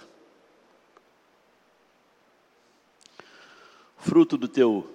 Fruto 3.98 4.38
do 4.38 4.48
teu 4.48 4.88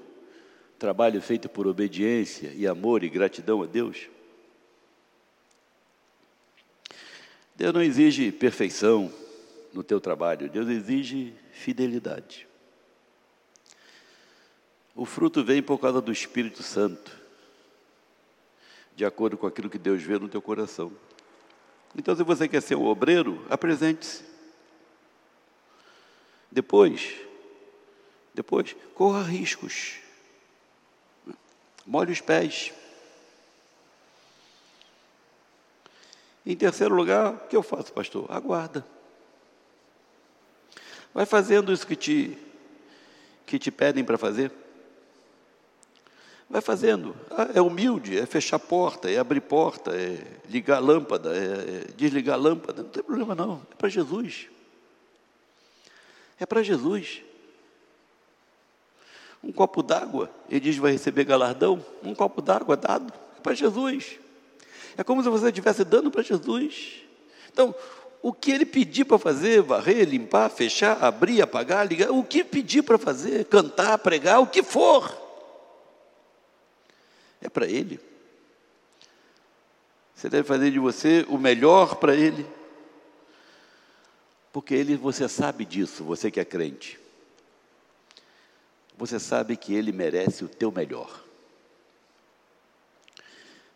trabalho 0.78 1.20
feito 1.20 1.48
por 1.48 1.66
obediência 1.66 2.52
e 2.54 2.66
amor 2.66 3.02
e 3.02 3.08
gratidão 3.08 3.62
a 3.62 3.66
Deus? 3.66 4.08
Deus 7.56 7.72
não 7.72 7.82
exige 7.82 8.30
perfeição, 8.30 9.12
no 9.72 9.82
teu 9.82 10.00
trabalho. 10.00 10.50
Deus 10.50 10.68
exige 10.68 11.34
fidelidade. 11.52 12.46
O 14.94 15.06
fruto 15.06 15.42
vem 15.42 15.62
por 15.62 15.78
causa 15.78 16.00
do 16.00 16.12
Espírito 16.12 16.62
Santo, 16.62 17.21
de 18.94 19.04
acordo 19.04 19.36
com 19.36 19.46
aquilo 19.46 19.70
que 19.70 19.78
Deus 19.78 20.02
vê 20.02 20.18
no 20.18 20.28
teu 20.28 20.42
coração. 20.42 20.92
Então, 21.96 22.14
se 22.16 22.22
você 22.22 22.48
quer 22.48 22.62
ser 22.62 22.74
um 22.74 22.86
obreiro, 22.86 23.44
apresente-se. 23.50 24.24
Depois, 26.50 27.14
depois, 28.34 28.76
corra 28.94 29.22
riscos. 29.22 29.98
Molhe 31.86 32.12
os 32.12 32.20
pés. 32.20 32.72
Em 36.44 36.56
terceiro 36.56 36.94
lugar, 36.94 37.34
o 37.34 37.38
que 37.48 37.56
eu 37.56 37.62
faço, 37.62 37.92
pastor? 37.92 38.26
Aguarda. 38.30 38.84
Vai 41.14 41.26
fazendo 41.26 41.72
isso 41.72 41.86
que 41.86 41.96
te, 41.96 42.38
que 43.46 43.58
te 43.58 43.70
pedem 43.70 44.04
para 44.04 44.18
fazer. 44.18 44.50
Vai 46.52 46.60
fazendo. 46.60 47.16
Ah, 47.30 47.48
é 47.54 47.62
humilde, 47.62 48.18
é 48.18 48.26
fechar 48.26 48.58
porta, 48.58 49.10
é 49.10 49.16
abrir 49.16 49.40
porta, 49.40 49.90
é 49.96 50.18
ligar 50.50 50.80
lâmpada, 50.80 51.34
é, 51.34 51.40
é 51.40 51.92
desligar 51.96 52.38
lâmpada. 52.38 52.82
Não 52.82 52.90
tem 52.90 53.02
problema 53.02 53.34
não. 53.34 53.62
É 53.70 53.74
para 53.74 53.88
Jesus. 53.88 54.48
É 56.38 56.44
para 56.44 56.62
Jesus. 56.62 57.22
Um 59.42 59.50
copo 59.50 59.82
d'água, 59.82 60.30
ele 60.50 60.60
diz 60.60 60.76
vai 60.76 60.92
receber 60.92 61.24
galardão. 61.24 61.82
Um 62.04 62.14
copo 62.14 62.42
d'água 62.42 62.76
dado. 62.76 63.10
É 63.38 63.40
para 63.40 63.54
Jesus. 63.54 64.18
É 64.94 65.02
como 65.02 65.22
se 65.22 65.30
você 65.30 65.46
estivesse 65.46 65.84
dando 65.84 66.10
para 66.10 66.22
Jesus. 66.22 66.96
Então, 67.50 67.74
o 68.20 68.30
que 68.30 68.52
ele 68.52 68.66
pedir 68.66 69.06
para 69.06 69.18
fazer, 69.18 69.62
varrer, 69.62 70.06
limpar, 70.06 70.50
fechar, 70.50 71.02
abrir, 71.02 71.40
apagar, 71.40 71.86
ligar, 71.86 72.10
o 72.10 72.22
que 72.22 72.44
pedir 72.44 72.82
para 72.82 72.98
fazer, 72.98 73.46
cantar, 73.46 73.96
pregar, 73.96 74.38
o 74.42 74.46
que 74.46 74.62
for, 74.62 75.31
é 77.42 77.48
para 77.48 77.66
ele. 77.66 78.00
Você 80.14 80.28
deve 80.28 80.46
fazer 80.46 80.70
de 80.70 80.78
você 80.78 81.26
o 81.28 81.36
melhor 81.36 81.96
para 81.96 82.14
ele, 82.14 82.46
porque 84.52 84.74
ele, 84.74 84.96
você 84.96 85.28
sabe 85.28 85.64
disso, 85.64 86.04
você 86.04 86.30
que 86.30 86.38
é 86.38 86.44
crente. 86.44 86.98
Você 88.96 89.18
sabe 89.18 89.56
que 89.56 89.74
ele 89.74 89.90
merece 89.90 90.44
o 90.44 90.48
teu 90.48 90.70
melhor. 90.70 91.22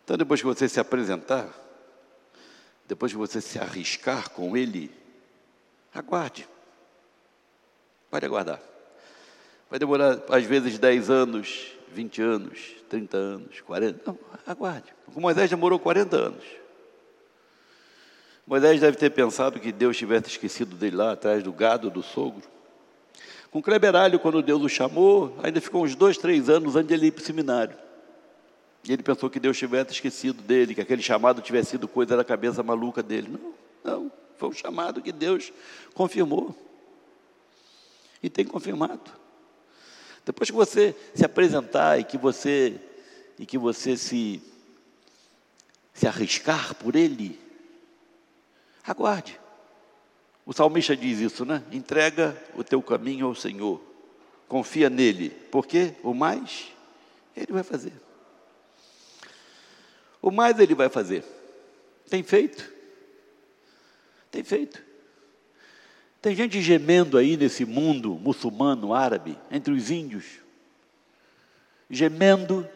Então, 0.03 0.15
depois 0.15 0.39
que 0.39 0.47
você 0.47 0.69
se 0.69 0.79
apresentar, 0.79 1.53
depois 2.87 3.11
que 3.11 3.17
você 3.17 3.41
se 3.41 3.59
arriscar 3.59 4.29
com 4.29 4.55
ele, 4.55 4.89
aguarde. 5.93 6.47
Pode 8.09 8.25
aguardar. 8.25 8.61
Vai 9.69 9.79
demorar, 9.79 10.23
às 10.29 10.45
vezes, 10.45 10.79
10 10.79 11.09
anos, 11.09 11.76
20 11.93 12.21
anos, 12.21 12.59
30 12.89 13.17
anos, 13.17 13.61
40. 13.61 14.01
Não, 14.05 14.19
aguarde. 14.45 14.93
O 15.15 15.19
Moisés 15.19 15.49
demorou 15.49 15.79
40 15.79 16.15
anos. 16.15 16.43
Moisés 18.45 18.79
deve 18.79 18.95
ter 18.95 19.09
pensado 19.09 19.59
que 19.59 19.71
Deus 19.71 19.97
tivesse 19.97 20.29
esquecido 20.29 20.75
dele 20.75 20.95
lá 20.95 21.11
atrás 21.11 21.43
do 21.43 21.51
gado 21.51 21.89
do 21.89 22.01
sogro. 22.01 22.43
Com 23.51 23.61
Kleberalho, 23.61 24.19
quando 24.19 24.41
Deus 24.41 24.61
o 24.61 24.69
chamou, 24.69 25.37
ainda 25.43 25.59
ficou 25.59 25.83
uns 25.83 25.95
dois, 25.95 26.17
três 26.17 26.49
anos 26.49 26.75
antes 26.75 26.87
de 26.87 26.93
ele 26.93 27.07
ir 27.07 27.11
para 27.11 27.21
o 27.21 27.25
seminário. 27.25 27.75
E 28.87 28.93
ele 28.93 29.03
pensou 29.03 29.29
que 29.29 29.39
Deus 29.39 29.57
tivesse 29.57 29.91
esquecido 29.91 30.41
dele, 30.41 30.73
que 30.73 30.81
aquele 30.81 31.01
chamado 31.01 31.41
tivesse 31.41 31.71
sido 31.71 31.87
coisa 31.87 32.15
da 32.15 32.23
cabeça 32.23 32.63
maluca 32.63 33.03
dele. 33.03 33.27
Não, 33.27 33.53
não. 33.83 34.11
Foi 34.37 34.49
um 34.49 34.53
chamado 34.53 35.01
que 35.01 35.11
Deus 35.11 35.51
confirmou. 35.93 36.55
E 38.21 38.29
tem 38.29 38.45
confirmado. 38.45 39.11
Depois 40.27 40.49
que 40.49 40.55
você 40.55 40.93
se 41.15 41.23
apresentar 41.23 41.97
e 41.97 42.03
que 42.03 42.17
você 42.17 42.75
e 43.39 43.45
que 43.45 43.57
você 43.57 43.95
se 43.95 44.41
se 45.93 46.05
arriscar 46.05 46.75
por 46.75 46.97
ele, 46.97 47.39
aguarde. 48.83 49.39
O 50.45 50.51
salmista 50.51 50.97
diz 50.97 51.19
isso, 51.19 51.45
né? 51.45 51.63
Entrega 51.71 52.37
o 52.55 52.63
teu 52.63 52.81
caminho 52.81 53.25
ao 53.25 53.33
Senhor. 53.33 53.81
Confia 54.49 54.89
nele, 54.89 55.29
porque 55.49 55.93
o 56.03 56.13
mais 56.13 56.73
ele 57.33 57.53
vai 57.53 57.63
fazer. 57.63 57.93
O 60.21 60.29
mais 60.29 60.59
ele 60.59 60.75
vai 60.75 60.89
fazer. 60.89 61.23
Tem 62.09 62.21
feito. 62.21 62.69
Tem 64.29 64.43
feito. 64.43 64.83
Tem 66.27 66.35
gente 66.35 66.61
gemendo 66.61 67.17
aí 67.17 67.37
nesse 67.37 67.63
mundo 67.63 68.19
muçulmano, 68.21 68.93
árabe, 68.93 69.37
entre 69.49 69.73
os 69.73 69.89
índios. 69.89 70.25
Gemendo. 71.89 72.67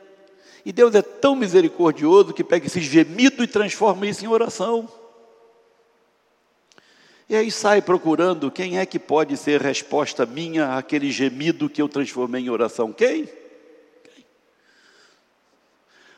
E 0.64 0.72
Deus 0.72 0.96
é 0.96 1.02
tão 1.02 1.36
misericordioso 1.36 2.34
que 2.34 2.46
pega 2.46 2.68
esse 2.68 2.80
gemido 2.80 3.44
e 3.44 3.48
transforma 3.48 4.08
isso 4.08 4.24
em 4.24 4.30
oração. 4.30 4.88
E 7.28 7.36
aí 7.36 7.52
sai 7.52 7.82
procurando 7.82 8.50
quem 8.50 8.80
é 8.80 8.86
que 8.86 8.98
pode 8.98 9.36
ser 9.36 9.60
resposta 9.60 10.26
minha 10.26 10.78
àquele 10.78 11.12
gemido 11.12 11.70
que 11.70 11.82
eu 11.82 11.90
transformei 11.90 12.44
em 12.44 12.50
oração. 12.50 12.94
Quem? 12.94 13.26
quem? 13.26 14.26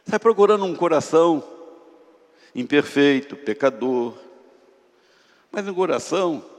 Sai 0.05 0.19
procurando 0.19 0.65
um 0.65 0.75
coração 0.75 1.43
imperfeito, 2.53 3.35
pecador, 3.35 4.13
mas 5.51 5.67
um 5.67 5.73
coração 5.73 6.52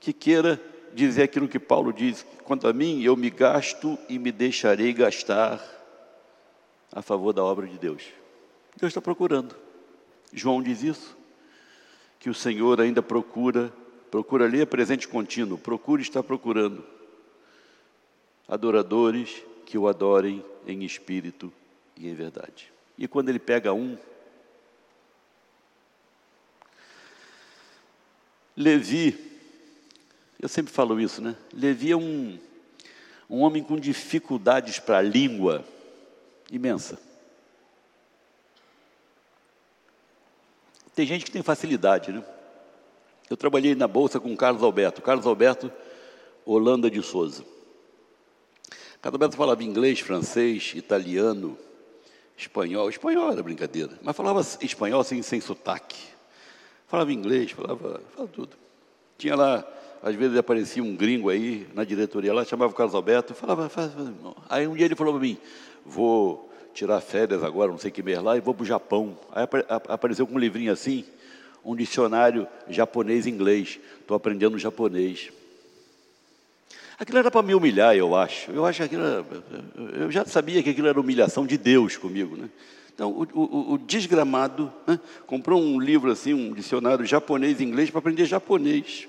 que 0.00 0.12
queira 0.12 0.60
dizer 0.94 1.24
aquilo 1.24 1.48
que 1.48 1.58
Paulo 1.58 1.92
diz: 1.92 2.24
quanto 2.44 2.66
a 2.66 2.72
mim, 2.72 3.02
eu 3.02 3.16
me 3.16 3.30
gasto 3.30 3.98
e 4.08 4.18
me 4.18 4.32
deixarei 4.32 4.92
gastar 4.92 5.62
a 6.92 7.02
favor 7.02 7.32
da 7.32 7.44
obra 7.44 7.66
de 7.66 7.78
Deus. 7.78 8.02
Deus 8.76 8.90
está 8.90 9.00
procurando. 9.00 9.54
João 10.32 10.62
diz 10.62 10.82
isso, 10.82 11.16
que 12.18 12.30
o 12.30 12.34
Senhor 12.34 12.80
ainda 12.80 13.02
procura, 13.02 13.72
procura 14.10 14.44
ali 14.44 14.60
é 14.60 14.66
presente 14.66 15.06
contínuo, 15.06 15.58
procura 15.58 16.02
está 16.02 16.22
procurando 16.22 16.84
adoradores 18.48 19.42
que 19.64 19.76
o 19.76 19.88
adorem 19.88 20.44
em 20.66 20.84
espírito 20.84 21.52
e 21.96 22.08
em 22.08 22.14
verdade. 22.14 22.72
E 22.98 23.06
quando 23.06 23.28
ele 23.28 23.38
pega 23.38 23.72
um, 23.72 23.96
Levi, 28.56 29.35
eu 30.40 30.48
sempre 30.48 30.72
falo 30.72 31.00
isso, 31.00 31.22
né? 31.22 31.34
Levi 31.52 31.92
é 31.92 31.96
um, 31.96 32.38
um 33.28 33.40
homem 33.40 33.62
com 33.62 33.78
dificuldades 33.78 34.78
para 34.78 34.98
a 34.98 35.02
língua 35.02 35.64
imensa. 36.50 36.98
Tem 40.94 41.06
gente 41.06 41.24
que 41.24 41.30
tem 41.30 41.42
facilidade, 41.42 42.12
né? 42.12 42.24
Eu 43.28 43.36
trabalhei 43.36 43.74
na 43.74 43.88
bolsa 43.88 44.20
com 44.20 44.34
Carlos 44.36 44.62
Alberto. 44.62 45.02
Carlos 45.02 45.26
Alberto, 45.26 45.70
Holanda 46.44 46.90
de 46.90 47.02
Souza. 47.02 47.44
Carlos 49.02 49.14
Alberto 49.14 49.36
falava 49.36 49.62
inglês, 49.64 50.00
francês, 50.00 50.72
italiano, 50.74 51.58
espanhol. 52.36 52.88
Espanhol 52.88 53.32
era 53.32 53.42
brincadeira, 53.42 53.98
mas 54.02 54.16
falava 54.16 54.40
espanhol 54.60 55.00
assim, 55.00 55.20
sem 55.22 55.40
sotaque. 55.40 55.98
Falava 56.86 57.12
inglês, 57.12 57.50
falava, 57.50 58.00
falava 58.14 58.32
tudo. 58.32 58.56
Tinha 59.18 59.34
lá 59.34 59.66
às 60.02 60.14
vezes 60.14 60.36
aparecia 60.36 60.82
um 60.82 60.94
gringo 60.94 61.28
aí 61.28 61.66
na 61.74 61.84
diretoria 61.84 62.32
lá, 62.32 62.44
chamava 62.44 62.72
o 62.72 62.74
Carlos 62.74 62.94
Alberto, 62.94 63.34
falava, 63.34 63.68
faz, 63.68 63.90
aí 64.48 64.66
um 64.66 64.74
dia 64.74 64.86
ele 64.86 64.94
falou 64.94 65.14
para 65.14 65.22
mim, 65.22 65.36
vou 65.84 66.50
tirar 66.74 67.00
férias 67.00 67.42
agora, 67.42 67.70
não 67.70 67.78
sei 67.78 67.90
que 67.90 68.02
mês 68.02 68.22
lá, 68.22 68.36
e 68.36 68.40
vou 68.40 68.54
para 68.54 68.62
o 68.62 68.66
Japão. 68.66 69.18
Aí 69.32 69.46
apareceu 69.88 70.26
com 70.26 70.34
um 70.34 70.38
livrinho 70.38 70.70
assim, 70.70 71.04
um 71.64 71.74
dicionário 71.74 72.46
japonês-inglês, 72.68 73.80
estou 74.00 74.16
aprendendo 74.16 74.58
japonês. 74.58 75.30
Aquilo 76.98 77.18
era 77.18 77.30
para 77.30 77.42
me 77.42 77.54
humilhar, 77.54 77.94
eu 77.96 78.14
acho. 78.14 78.50
Eu 78.50 78.64
acho 78.64 78.78
que 78.78 78.84
aquilo 78.84 79.04
era, 79.04 79.24
eu 79.98 80.10
já 80.10 80.24
sabia 80.24 80.62
que 80.62 80.70
aquilo 80.70 80.88
era 80.88 81.00
humilhação 81.00 81.46
de 81.46 81.58
Deus 81.58 81.96
comigo, 81.96 82.36
né? 82.36 82.48
Então, 82.94 83.10
o, 83.10 83.26
o, 83.34 83.72
o 83.74 83.78
desgramado 83.78 84.72
né, 84.86 84.98
comprou 85.26 85.60
um 85.60 85.78
livro 85.78 86.10
assim, 86.10 86.32
um 86.32 86.54
dicionário 86.54 87.04
japonês-inglês 87.04 87.90
para 87.90 87.98
aprender 87.98 88.24
japonês. 88.24 89.06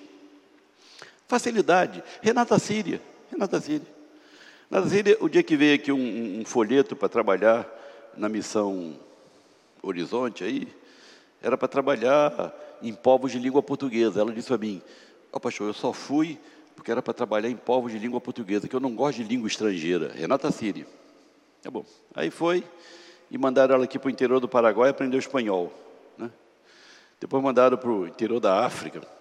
Facilidade. 1.28 2.04
Renata 2.22 2.58
Síria. 2.58 3.02
Renata 3.30 3.60
Síria. 3.60 3.88
Renata 4.72 4.90
Síria, 4.90 5.18
o 5.20 5.28
dia 5.28 5.44
que 5.44 5.58
veio 5.58 5.76
aqui 5.76 5.92
um, 5.92 6.40
um 6.40 6.46
folheto 6.46 6.96
para 6.96 7.10
trabalhar 7.10 7.68
na 8.16 8.30
missão 8.30 8.96
Horizonte 9.84 10.44
aí, 10.44 10.68
era 11.42 11.58
para 11.58 11.68
trabalhar 11.68 12.54
em 12.82 12.94
povos 12.94 13.32
de 13.32 13.40
língua 13.40 13.62
portuguesa. 13.62 14.22
Ela 14.22 14.32
disse 14.32 14.48
para 14.48 14.58
mim, 14.58 14.82
oh, 15.32 15.40
pastor, 15.40 15.68
eu 15.68 15.74
só 15.74 15.92
fui 15.92 16.40
porque 16.76 16.92
era 16.92 17.02
para 17.02 17.14
trabalhar 17.14 17.50
em 17.50 17.56
povos 17.56 17.92
de 17.92 18.00
língua 18.00 18.22
portuguesa, 18.22 18.68
que 18.68 18.76
eu 18.76 18.80
não 18.80 18.96
gosto 18.96 19.18
de 19.18 19.24
língua 19.24 19.48
estrangeira. 19.48 20.14
Renata 20.14 20.50
Síria. 20.52 20.86
Tá 21.62 21.70
bom. 21.70 21.84
Aí 22.16 22.30
foi 22.30 22.64
e 23.30 23.38
mandaram 23.38 23.76
ela 23.76 23.84
aqui 23.84 24.00
para 24.00 24.08
o 24.08 24.12
interior 24.12 24.40
do 24.40 24.48
Paraguai 24.48 24.90
aprender 24.90 25.18
espanhol. 25.18 25.74
Né? 26.18 26.30
Depois 27.20 27.44
mandaram 27.44 27.78
para 27.78 27.90
o 27.90 28.08
interior 28.08 28.40
da 28.40 28.66
África 28.66 29.17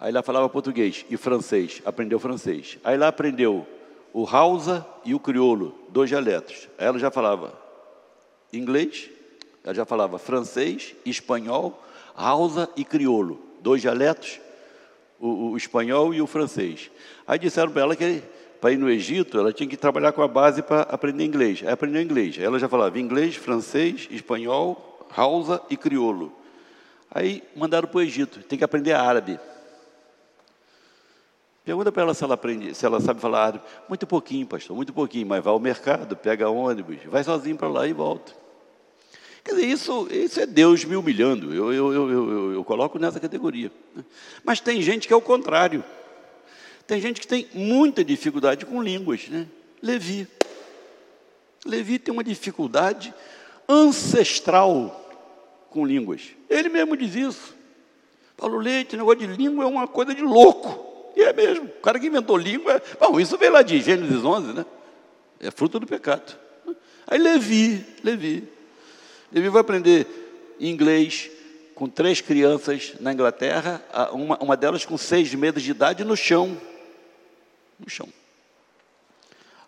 Aí 0.00 0.10
lá 0.10 0.22
falava 0.22 0.48
português 0.48 1.04
e 1.10 1.16
francês, 1.18 1.82
aprendeu 1.84 2.18
francês. 2.18 2.78
Aí 2.82 2.96
lá 2.96 3.08
aprendeu 3.08 3.66
o 4.14 4.26
Hausa 4.26 4.84
e 5.04 5.14
o 5.14 5.20
crioulo, 5.20 5.74
dois 5.90 6.08
dialetos. 6.08 6.68
Aí 6.78 6.86
ela 6.86 6.98
já 6.98 7.10
falava 7.10 7.52
inglês, 8.50 9.10
ela 9.62 9.74
já 9.74 9.84
falava 9.84 10.18
francês, 10.18 10.94
espanhol, 11.04 11.84
Hausa 12.16 12.66
e 12.74 12.82
crioulo, 12.82 13.38
dois 13.60 13.82
dialetos, 13.82 14.40
o, 15.20 15.50
o 15.50 15.56
espanhol 15.56 16.14
e 16.14 16.22
o 16.22 16.26
francês. 16.26 16.90
Aí 17.26 17.38
disseram 17.38 17.70
para 17.70 17.82
ela 17.82 17.94
que 17.94 18.22
para 18.58 18.72
ir 18.72 18.78
no 18.78 18.88
Egito, 18.88 19.38
ela 19.38 19.52
tinha 19.52 19.68
que 19.68 19.76
trabalhar 19.76 20.12
com 20.12 20.22
a 20.22 20.28
base 20.28 20.62
para 20.62 20.82
aprender 20.82 21.24
inglês. 21.24 21.62
Aí 21.62 21.72
aprendeu 21.72 22.00
inglês. 22.00 22.36
Aí 22.38 22.44
ela 22.44 22.58
já 22.58 22.70
falava 22.70 22.98
inglês, 22.98 23.36
francês, 23.36 24.08
espanhol, 24.10 25.06
Hausa 25.14 25.60
e 25.68 25.76
crioulo. 25.76 26.32
Aí 27.10 27.42
mandaram 27.54 27.86
para 27.86 27.98
o 27.98 28.00
Egito, 28.00 28.42
tem 28.44 28.58
que 28.58 28.64
aprender 28.64 28.92
árabe. 28.92 29.38
Pergunta 31.70 31.92
para 31.92 32.02
ela 32.02 32.14
se 32.14 32.24
ela 32.24 32.34
aprende, 32.34 32.74
se 32.74 32.84
ela 32.84 33.00
sabe 33.00 33.20
falar 33.20 33.46
árabe. 33.46 33.64
Muito 33.88 34.04
pouquinho, 34.04 34.44
pastor, 34.44 34.74
muito 34.74 34.92
pouquinho, 34.92 35.24
mas 35.24 35.40
vai 35.40 35.52
ao 35.52 35.60
mercado, 35.60 36.16
pega 36.16 36.50
ônibus, 36.50 36.96
vai 37.06 37.22
sozinho 37.22 37.56
para 37.56 37.68
lá 37.68 37.86
e 37.86 37.92
volta. 37.92 38.32
Quer 39.44 39.52
dizer, 39.52 39.66
isso, 39.66 40.08
isso 40.10 40.40
é 40.40 40.46
Deus 40.46 40.84
me 40.84 40.96
humilhando, 40.96 41.54
eu, 41.54 41.72
eu, 41.72 41.92
eu, 41.92 42.10
eu, 42.10 42.52
eu 42.54 42.64
coloco 42.64 42.98
nessa 42.98 43.20
categoria. 43.20 43.70
Mas 44.42 44.58
tem 44.58 44.82
gente 44.82 45.06
que 45.06 45.14
é 45.14 45.16
o 45.16 45.20
contrário. 45.20 45.84
Tem 46.88 47.00
gente 47.00 47.20
que 47.20 47.28
tem 47.28 47.46
muita 47.54 48.02
dificuldade 48.02 48.66
com 48.66 48.82
línguas. 48.82 49.28
Né? 49.28 49.46
Levi. 49.80 50.26
Levi 51.64 52.00
tem 52.00 52.12
uma 52.12 52.24
dificuldade 52.24 53.14
ancestral 53.68 55.08
com 55.70 55.86
línguas. 55.86 56.30
Ele 56.48 56.68
mesmo 56.68 56.96
diz 56.96 57.14
isso. 57.14 57.54
Paulo 58.36 58.58
Leite, 58.58 58.96
negócio 58.96 59.20
de 59.20 59.28
língua 59.28 59.62
é 59.62 59.68
uma 59.68 59.86
coisa 59.86 60.12
de 60.12 60.22
louco. 60.22 60.89
E 61.16 61.22
é 61.22 61.32
mesmo. 61.32 61.66
O 61.66 61.80
cara 61.80 61.98
que 61.98 62.06
inventou 62.06 62.36
língua. 62.36 62.80
Bom, 62.98 63.18
isso 63.20 63.36
veio 63.36 63.52
lá 63.52 63.62
de 63.62 63.80
Gênesis 63.80 64.24
11, 64.24 64.52
né? 64.52 64.66
É 65.40 65.50
fruto 65.50 65.78
do 65.78 65.86
pecado. 65.86 66.36
Aí 67.06 67.18
Levi, 67.18 67.84
Levi. 68.04 68.48
Levi 69.32 69.48
vai 69.48 69.60
aprender 69.60 70.06
inglês 70.60 71.30
com 71.74 71.88
três 71.88 72.20
crianças 72.20 72.92
na 73.00 73.12
Inglaterra, 73.12 73.82
uma, 74.12 74.36
uma 74.38 74.56
delas 74.56 74.84
com 74.84 74.98
seis 74.98 75.34
meses 75.34 75.62
de 75.62 75.70
idade 75.70 76.04
no 76.04 76.16
chão. 76.16 76.60
No 77.78 77.88
chão. 77.88 78.08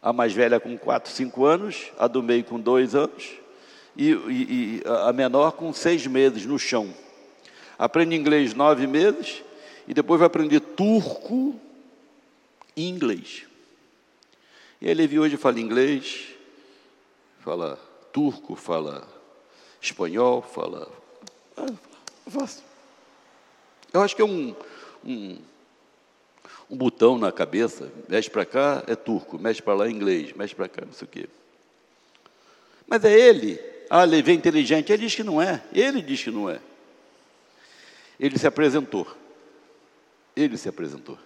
A 0.03 0.13
mais 0.13 0.33
velha 0.33 0.61
com 0.61 0.77
quatro, 0.77 1.11
cinco 1.11 1.47
anos, 1.47 1.91
a 1.99 2.07
do 2.07 2.23
meio 2.23 2.45
com 2.45 2.61
dois 2.61 2.95
anos, 2.95 3.31
e, 3.97 4.11
e, 4.11 4.13
e 4.13 4.83
a 5.07 5.13
menor 5.13 5.53
com 5.53 5.73
seis 5.73 6.07
meses 6.07 6.45
no 6.45 6.59
chão. 6.59 6.93
Aprende 7.79 8.15
inglês 8.15 8.53
nove 8.53 8.87
meses, 8.87 9.43
e 9.87 9.95
depois 9.95 10.19
vai 10.19 10.27
aprender 10.27 10.61
turco 10.61 11.59
em 12.77 12.89
inglês. 12.89 13.45
E 14.81 14.91
a 14.91 14.95
Levi 14.95 15.19
hoje 15.19 15.37
fala 15.37 15.61
inglês, 15.61 16.29
fala 17.41 17.77
turco, 18.13 18.57
fala 18.57 19.07
espanhol, 19.81 20.43
fala. 20.43 20.91
Ah, 21.57 21.67
Eu 23.93 24.03
acho 24.03 24.17
que 24.17 24.23
é 24.23 24.25
um, 24.25 24.55
um, 25.05 25.39
um 26.71 26.77
botão 26.77 27.19
na 27.19 27.31
cabeça, 27.31 27.93
mexe 28.09 28.31
para 28.31 28.47
cá 28.47 28.83
é 28.87 28.95
turco, 28.95 29.39
mexe 29.39 29.61
para 29.61 29.75
lá 29.75 29.87
é 29.87 29.91
inglês, 29.91 30.33
mexe 30.33 30.55
para 30.55 30.69
cá 30.69 30.85
não 30.85 30.93
sei 30.93 31.07
o 31.07 31.11
quê. 31.11 31.29
Mas 32.87 33.05
é 33.05 33.13
ele, 33.13 33.61
ah, 33.91 34.05
Levi 34.05 34.33
é 34.33 34.35
inteligente, 34.35 34.93
ele 34.93 35.05
diz 35.05 35.15
que 35.15 35.23
não 35.23 35.41
é, 35.41 35.63
ele 35.73 36.01
diz 36.01 36.23
que 36.23 36.31
não 36.31 36.49
é. 36.49 36.61
Ele 38.19 38.39
se 38.39 38.47
apresentou, 38.47 39.07
ele 40.37 40.57
se 40.57 40.69
apresentou. 40.69 41.19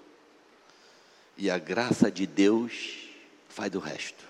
E 1.37 1.51
a 1.51 1.59
graça 1.59 2.11
de 2.11 2.27
Deus 2.27 3.09
faz 3.49 3.75
o 3.75 3.79
resto. 3.79 4.25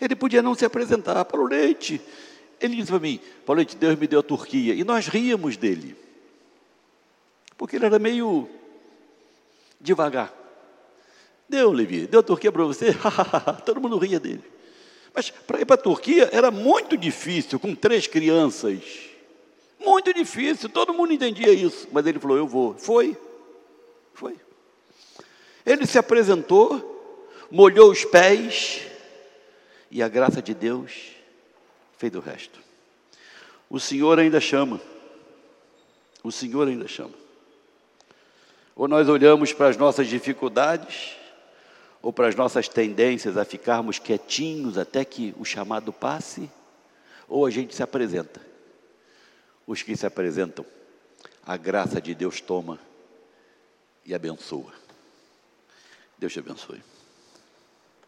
Ele 0.00 0.14
podia 0.14 0.42
não 0.42 0.54
se 0.54 0.64
apresentar. 0.64 1.24
Paulo 1.24 1.46
Leite, 1.46 2.00
ele 2.60 2.76
disse 2.76 2.88
para 2.88 3.00
mim, 3.00 3.20
Paulo 3.44 3.58
Leite, 3.58 3.76
Deus 3.76 3.98
me 3.98 4.06
deu 4.06 4.20
a 4.20 4.22
Turquia. 4.22 4.74
E 4.74 4.84
nós 4.84 5.06
ríamos 5.06 5.56
dele. 5.56 5.96
Porque 7.56 7.76
ele 7.76 7.86
era 7.86 7.98
meio 7.98 8.48
devagar. 9.80 10.32
Deu, 11.48 11.70
Levi, 11.70 12.06
deu 12.06 12.20
a 12.20 12.22
Turquia 12.22 12.50
para 12.50 12.64
você? 12.64 12.86
Todo 13.64 13.80
mundo 13.80 13.98
ria 13.98 14.18
dele. 14.18 14.42
Mas 15.14 15.30
para 15.30 15.60
ir 15.60 15.64
para 15.64 15.74
a 15.74 15.78
Turquia 15.78 16.28
era 16.32 16.50
muito 16.50 16.96
difícil, 16.96 17.58
com 17.58 17.74
três 17.74 18.06
crianças. 18.06 18.82
Muito 19.86 20.12
difícil, 20.12 20.68
todo 20.68 20.92
mundo 20.92 21.12
entendia 21.12 21.52
isso. 21.52 21.86
Mas 21.92 22.04
ele 22.04 22.18
falou: 22.18 22.36
Eu 22.36 22.48
vou. 22.48 22.74
Foi. 22.74 23.16
Foi. 24.12 24.36
Ele 25.64 25.86
se 25.86 25.96
apresentou, 25.96 27.24
molhou 27.48 27.92
os 27.92 28.04
pés, 28.04 28.82
e 29.88 30.02
a 30.02 30.08
graça 30.08 30.42
de 30.42 30.52
Deus 30.52 31.12
fez 31.96 32.12
o 32.16 32.18
resto. 32.18 32.58
O 33.70 33.78
Senhor 33.78 34.18
ainda 34.18 34.40
chama. 34.40 34.80
O 36.24 36.32
Senhor 36.32 36.66
ainda 36.66 36.88
chama. 36.88 37.14
Ou 38.74 38.88
nós 38.88 39.08
olhamos 39.08 39.52
para 39.52 39.68
as 39.68 39.76
nossas 39.76 40.08
dificuldades, 40.08 41.16
ou 42.02 42.12
para 42.12 42.26
as 42.26 42.34
nossas 42.34 42.68
tendências 42.68 43.36
a 43.36 43.44
ficarmos 43.44 44.00
quietinhos 44.00 44.78
até 44.78 45.04
que 45.04 45.32
o 45.38 45.44
chamado 45.44 45.92
passe, 45.92 46.50
ou 47.28 47.46
a 47.46 47.50
gente 47.50 47.72
se 47.72 47.84
apresenta. 47.84 48.55
Os 49.66 49.82
que 49.82 49.96
se 49.96 50.06
apresentam, 50.06 50.64
a 51.44 51.56
graça 51.56 52.00
de 52.00 52.14
Deus 52.14 52.40
toma 52.40 52.78
e 54.04 54.14
abençoa. 54.14 54.72
Deus 56.18 56.32
te 56.32 56.38
abençoe. 56.38 56.82